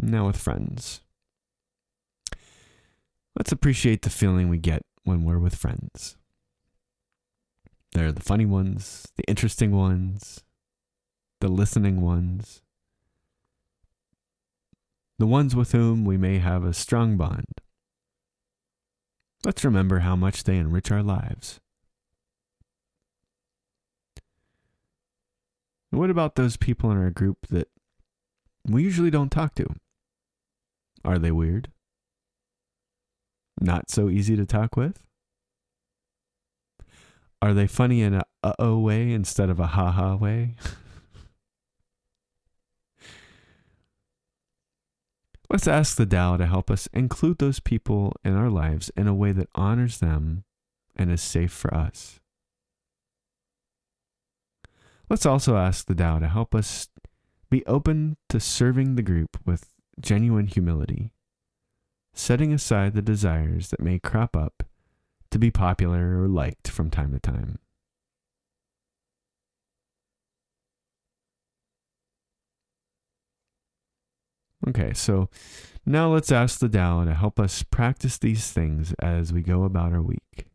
Now, 0.00 0.26
with 0.26 0.36
friends. 0.36 1.00
Let's 3.36 3.52
appreciate 3.52 4.02
the 4.02 4.10
feeling 4.10 4.48
we 4.48 4.58
get 4.58 4.82
when 5.04 5.24
we're 5.24 5.38
with 5.38 5.54
friends. 5.54 6.16
They're 7.92 8.12
the 8.12 8.22
funny 8.22 8.46
ones, 8.46 9.08
the 9.16 9.24
interesting 9.24 9.72
ones, 9.72 10.44
the 11.40 11.48
listening 11.48 12.00
ones, 12.00 12.62
the 15.18 15.26
ones 15.26 15.56
with 15.56 15.72
whom 15.72 16.04
we 16.04 16.16
may 16.16 16.38
have 16.38 16.64
a 16.64 16.74
strong 16.74 17.16
bond. 17.16 17.60
Let's 19.44 19.64
remember 19.64 20.00
how 20.00 20.16
much 20.16 20.44
they 20.44 20.56
enrich 20.56 20.90
our 20.90 21.02
lives. 21.02 21.60
What 25.90 26.10
about 26.10 26.34
those 26.34 26.56
people 26.56 26.90
in 26.90 26.98
our 26.98 27.10
group 27.10 27.46
that 27.48 27.68
we 28.64 28.82
usually 28.82 29.10
don't 29.10 29.30
talk 29.30 29.54
to? 29.54 29.66
Are 31.04 31.18
they 31.18 31.30
weird? 31.30 31.70
Not 33.60 33.90
so 33.90 34.08
easy 34.08 34.36
to 34.36 34.46
talk 34.46 34.76
with? 34.76 35.04
Are 37.40 37.54
they 37.54 37.66
funny 37.66 38.02
in 38.02 38.14
a 38.14 38.22
uh 38.42 38.54
oh 38.58 38.78
way 38.78 39.12
instead 39.12 39.50
of 39.50 39.60
a 39.60 39.68
ha 39.68 39.92
ha 39.92 40.16
way? 40.16 40.54
Let's 45.50 45.66
ask 45.66 45.96
the 45.96 46.04
Tao 46.04 46.36
to 46.36 46.46
help 46.46 46.70
us 46.70 46.88
include 46.92 47.38
those 47.38 47.58
people 47.58 48.12
in 48.22 48.34
our 48.34 48.50
lives 48.50 48.90
in 48.96 49.08
a 49.08 49.14
way 49.14 49.32
that 49.32 49.48
honors 49.54 49.98
them 49.98 50.44
and 50.94 51.10
is 51.10 51.22
safe 51.22 51.52
for 51.52 51.72
us. 51.72 52.20
Let's 55.08 55.24
also 55.24 55.56
ask 55.56 55.86
the 55.86 55.94
Tao 55.94 56.18
to 56.18 56.28
help 56.28 56.54
us 56.54 56.88
be 57.50 57.64
open 57.64 58.18
to 58.28 58.40
serving 58.40 58.96
the 58.96 59.02
group 59.02 59.38
with 59.46 59.70
genuine 60.00 60.46
humility, 60.46 61.12
setting 62.14 62.52
aside 62.52 62.94
the 62.94 63.02
desires 63.02 63.70
that 63.70 63.80
may 63.80 63.98
crop 63.98 64.36
up 64.36 64.62
to 65.30 65.38
be 65.38 65.50
popular 65.50 66.20
or 66.22 66.28
liked 66.28 66.68
from 66.68 66.90
time 66.90 67.12
to 67.12 67.20
time. 67.20 67.58
Okay, 74.66 74.92
so 74.92 75.30
now 75.86 76.12
let's 76.12 76.32
ask 76.32 76.58
the 76.58 76.68
Tao 76.68 77.04
to 77.04 77.14
help 77.14 77.38
us 77.38 77.62
practice 77.62 78.18
these 78.18 78.50
things 78.50 78.92
as 79.00 79.32
we 79.32 79.40
go 79.40 79.62
about 79.62 79.92
our 79.92 80.02
week. 80.02 80.46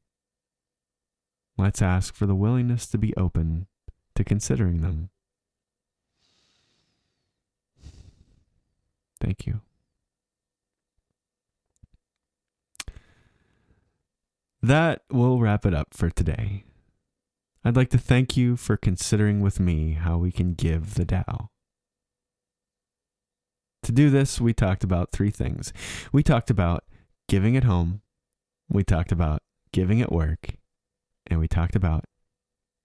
Let's 1.58 1.82
ask 1.82 2.14
for 2.14 2.26
the 2.26 2.36
willingness 2.36 2.88
to 2.88 2.98
be 2.98 3.16
open 3.16 3.68
to 4.16 4.24
considering 4.24 4.82
them. 4.82 5.10
Thank 9.24 9.48
you. 9.48 9.62
That 14.62 15.04
will 15.10 15.40
wrap 15.40 15.66
it 15.66 15.74
up 15.74 15.94
for 15.94 16.10
today. 16.10 16.66
I'd 17.64 17.78
like 17.78 17.90
to 17.92 17.98
thank 17.98 18.36
you 18.36 18.58
for 18.58 18.76
considering 18.76 19.40
with 19.40 19.62
me 19.62 19.94
how 19.94 20.18
we 20.18 20.30
can 20.30 20.56
give 20.56 20.96
the 20.96 21.06
Tao. 21.06 21.50
To 23.84 23.92
do 23.94 24.10
this, 24.10 24.42
we 24.42 24.54
talked 24.54 24.84
about 24.84 25.14
three 25.14 25.32
things. 25.32 25.72
We 26.12 26.22
talked 26.22 26.50
about 26.50 26.84
giving 27.30 27.56
at 27.56 27.64
home, 27.64 28.02
we 28.70 28.84
talked 28.84 29.14
about 29.14 29.42
giving 29.72 30.02
at 30.02 30.12
work, 30.12 30.56
and 31.28 31.40
we 31.40 31.48
talked 31.48 31.78
about 31.78 32.04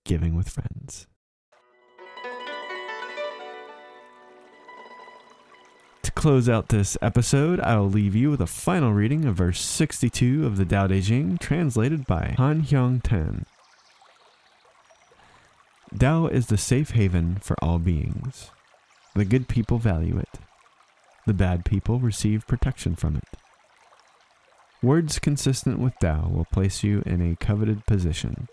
giving 0.05 0.37
with 0.37 0.48
friends. 0.48 1.09
Close 6.18 6.48
out 6.48 6.70
this 6.70 6.98
episode, 7.00 7.61
I 7.61 7.76
will 7.76 7.88
leave 7.88 8.16
you 8.16 8.28
with 8.28 8.40
a 8.40 8.46
final 8.48 8.92
reading 8.92 9.24
of 9.24 9.37
verse 9.37 9.61
62 9.61 10.44
of 10.46 10.57
the 10.57 10.64
Tao 10.64 10.88
Te 10.88 11.00
Ching, 11.00 11.38
translated 11.38 12.09
by 12.09 12.35
Han 12.37 12.64
Hiong 12.64 13.00
Tan. 13.00 13.46
Tao 15.96 16.26
is 16.26 16.48
the 16.48 16.59
safe 16.59 16.90
haven 16.90 17.37
for 17.37 17.54
all 17.62 17.78
beings. 17.78 18.50
The 19.14 19.24
good 19.24 19.46
people 19.46 19.78
value 19.78 20.18
it. 20.18 20.40
The 21.24 21.35
bad 21.35 21.64
people 21.64 22.00
receive 22.00 22.48
protection 22.48 22.96
from 22.96 23.14
it. 23.14 23.38
Words 24.83 25.20
consistent 25.20 25.78
with 25.78 25.96
Tao 26.00 26.28
will 26.28 26.46
place 26.46 26.83
you 26.83 27.00
in 27.07 27.22
a 27.22 27.37
coveted 27.37 27.87
position. 27.87 28.48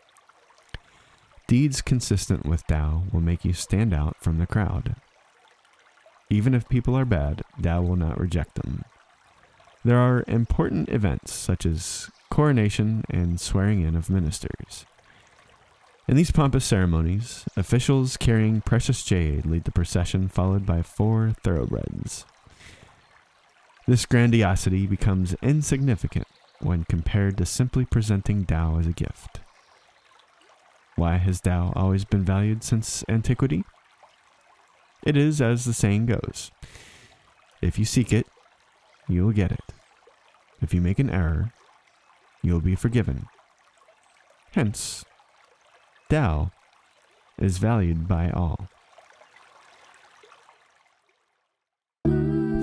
Deeds 1.47 1.81
consistent 1.81 2.45
with 2.45 2.67
Tao 2.67 3.05
will 3.11 3.21
make 3.21 3.43
you 3.43 3.53
stand 3.53 3.91
out 3.91 4.17
from 4.21 4.37
the 4.37 4.45
crowd. 4.45 4.95
Even 6.29 6.55
if 6.55 6.67
people 6.67 6.95
are 6.95 7.05
bad, 7.05 7.43
Tao 7.61 7.81
will 7.81 7.95
not 7.95 8.19
reject 8.19 8.55
them. 8.55 8.83
There 9.83 9.99
are 9.99 10.23
important 10.27 10.89
events 10.89 11.33
such 11.33 11.65
as 11.65 12.09
coronation 12.31 13.03
and 13.09 13.39
swearing 13.39 13.81
in 13.81 13.95
of 13.95 14.09
ministers. 14.09 14.85
In 16.07 16.15
these 16.15 16.31
pompous 16.31 16.65
ceremonies, 16.65 17.45
officials 17.55 18.17
carrying 18.17 18.61
precious 18.61 19.03
jade 19.03 19.45
lead 19.45 19.63
the 19.63 19.71
procession 19.71 20.27
followed 20.27 20.65
by 20.65 20.81
four 20.81 21.33
thoroughbreds. 21.43 22.25
This 23.87 24.05
grandiosity 24.05 24.87
becomes 24.87 25.35
insignificant 25.41 26.27
when 26.59 26.85
compared 26.85 27.37
to 27.37 27.45
simply 27.45 27.85
presenting 27.85 28.45
Tao 28.45 28.79
as 28.79 28.87
a 28.87 28.91
gift. 28.91 29.39
Why 30.95 31.17
has 31.17 31.41
Tao 31.41 31.73
always 31.75 32.05
been 32.05 32.23
valued 32.23 32.63
since 32.63 33.03
antiquity? 33.07 33.63
It 35.03 35.15
is 35.15 35.41
as 35.41 35.65
the 35.65 35.73
saying 35.73 36.07
goes 36.07 36.51
if 37.65 37.79
you 37.79 37.85
seek 37.85 38.13
it, 38.13 38.27
you 39.09 39.25
will 39.25 39.31
get 39.33 39.51
it. 39.51 39.59
If 40.61 40.73
you 40.73 40.81
make 40.81 40.99
an 40.99 41.09
error, 41.09 41.51
you 42.41 42.53
will 42.53 42.61
be 42.61 42.75
forgiven. 42.75 43.25
Hence, 44.51 45.03
Tao 46.09 46.51
is 47.37 47.57
valued 47.57 48.07
by 48.07 48.29
all. 48.29 48.67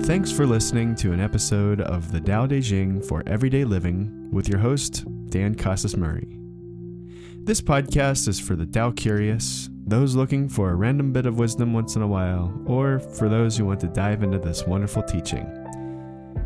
Thanks 0.03 0.31
for 0.31 0.45
listening 0.45 0.95
to 0.95 1.13
an 1.13 1.21
episode 1.21 1.79
of 1.79 2.11
the 2.11 2.19
Tao 2.19 2.45
Te 2.45 2.61
Ching 2.61 3.01
for 3.01 3.23
Everyday 3.25 3.63
Living 3.63 4.29
with 4.31 4.49
your 4.49 4.59
host, 4.59 5.05
Dan 5.29 5.55
Casas 5.55 5.95
Murray. 5.95 6.39
This 7.45 7.61
podcast 7.61 8.27
is 8.27 8.39
for 8.39 8.55
the 8.55 8.65
Tao 8.65 8.91
curious, 8.91 9.69
those 9.93 10.15
looking 10.15 10.49
for 10.49 10.71
a 10.71 10.75
random 10.75 11.13
bit 11.13 11.27
of 11.27 11.37
wisdom 11.37 11.71
once 11.71 11.95
in 11.95 12.01
a 12.01 12.07
while, 12.07 12.51
or 12.65 12.99
for 12.99 13.29
those 13.29 13.55
who 13.55 13.63
want 13.63 13.79
to 13.79 13.87
dive 13.87 14.23
into 14.23 14.39
this 14.39 14.65
wonderful 14.65 15.03
teaching. 15.03 15.45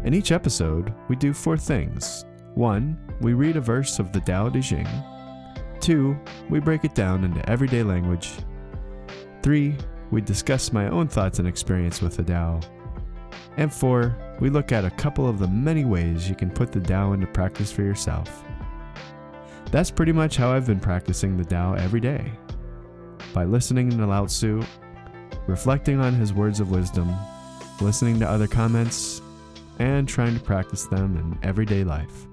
In 0.03 0.13
each 0.13 0.33
episode, 0.33 0.93
we 1.07 1.15
do 1.15 1.31
four 1.31 1.55
things. 1.55 2.25
One, 2.55 2.99
we 3.21 3.31
read 3.31 3.55
a 3.55 3.61
verse 3.61 3.99
of 3.99 4.11
the 4.11 4.19
Tao 4.19 4.49
Te 4.49 4.61
Ching. 4.61 4.87
Two, 5.79 6.17
we 6.49 6.59
break 6.59 6.83
it 6.83 6.93
down 6.93 7.23
into 7.23 7.49
everyday 7.49 7.83
language. 7.83 8.31
Three, 9.41 9.77
we 10.11 10.19
discuss 10.19 10.73
my 10.73 10.89
own 10.89 11.07
thoughts 11.07 11.39
and 11.39 11.47
experience 11.47 12.01
with 12.01 12.17
the 12.17 12.23
Tao. 12.23 12.59
And 13.55 13.73
four, 13.73 14.17
we 14.41 14.49
look 14.49 14.73
at 14.73 14.83
a 14.83 14.91
couple 14.91 15.25
of 15.25 15.39
the 15.39 15.47
many 15.47 15.85
ways 15.85 16.27
you 16.27 16.35
can 16.35 16.51
put 16.51 16.73
the 16.73 16.81
Tao 16.81 17.13
into 17.13 17.27
practice 17.27 17.71
for 17.71 17.83
yourself. 17.83 18.43
That's 19.71 19.89
pretty 19.89 20.11
much 20.11 20.35
how 20.35 20.51
I've 20.51 20.67
been 20.67 20.81
practicing 20.81 21.37
the 21.37 21.45
Tao 21.45 21.75
every 21.75 22.01
day. 22.01 22.29
By 23.33 23.45
listening 23.45 23.89
to 23.91 24.05
Lao 24.05 24.25
Tzu, 24.25 24.63
reflecting 25.47 25.99
on 25.99 26.13
his 26.13 26.33
words 26.33 26.59
of 26.59 26.71
wisdom, 26.71 27.13
listening 27.81 28.19
to 28.19 28.29
other 28.29 28.47
comments, 28.47 29.21
and 29.79 30.07
trying 30.07 30.33
to 30.33 30.43
practice 30.43 30.85
them 30.85 31.17
in 31.17 31.47
everyday 31.47 31.83
life. 31.83 32.27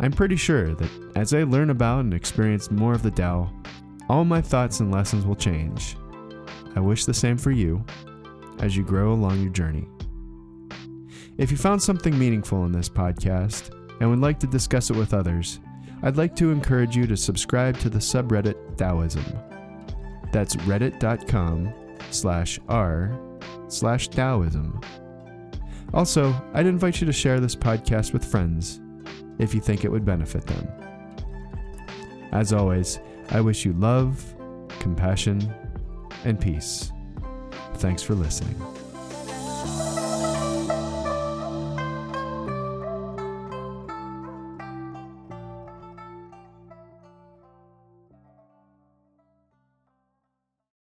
I'm 0.00 0.12
pretty 0.12 0.36
sure 0.36 0.74
that 0.74 0.90
as 1.14 1.34
I 1.34 1.42
learn 1.42 1.70
about 1.70 2.00
and 2.00 2.14
experience 2.14 2.70
more 2.70 2.94
of 2.94 3.02
the 3.02 3.10
Tao, 3.10 3.52
all 4.08 4.24
my 4.24 4.40
thoughts 4.40 4.80
and 4.80 4.90
lessons 4.90 5.24
will 5.24 5.36
change. 5.36 5.96
I 6.74 6.80
wish 6.80 7.04
the 7.04 7.14
same 7.14 7.36
for 7.36 7.50
you 7.50 7.84
as 8.60 8.76
you 8.76 8.82
grow 8.82 9.12
along 9.12 9.40
your 9.40 9.52
journey. 9.52 9.86
If 11.38 11.50
you 11.50 11.56
found 11.56 11.82
something 11.82 12.18
meaningful 12.18 12.64
in 12.64 12.72
this 12.72 12.88
podcast 12.88 13.74
and 14.00 14.10
would 14.10 14.20
like 14.20 14.40
to 14.40 14.46
discuss 14.46 14.90
it 14.90 14.96
with 14.96 15.14
others, 15.14 15.60
I'd 16.02 16.16
like 16.16 16.34
to 16.36 16.50
encourage 16.50 16.96
you 16.96 17.06
to 17.06 17.16
subscribe 17.16 17.78
to 17.78 17.90
the 17.90 17.98
subreddit 17.98 18.76
Taoism. 18.76 19.24
That's 20.32 20.56
reddit.com 20.56 21.72
slash 22.10 22.58
r 22.68 23.18
slash 23.68 24.08
Taoism. 24.08 24.80
Also, 25.92 26.34
I'd 26.54 26.66
invite 26.66 27.00
you 27.00 27.06
to 27.06 27.12
share 27.12 27.40
this 27.40 27.56
podcast 27.56 28.12
with 28.12 28.24
friends 28.24 28.80
if 29.38 29.54
you 29.54 29.60
think 29.60 29.84
it 29.84 29.90
would 29.90 30.04
benefit 30.04 30.46
them. 30.46 30.68
As 32.32 32.52
always, 32.52 33.00
I 33.30 33.40
wish 33.40 33.64
you 33.64 33.72
love, 33.72 34.22
compassion, 34.78 35.52
and 36.24 36.40
peace. 36.40 36.92
Thanks 37.74 38.02
for 38.02 38.14
listening. 38.14 38.54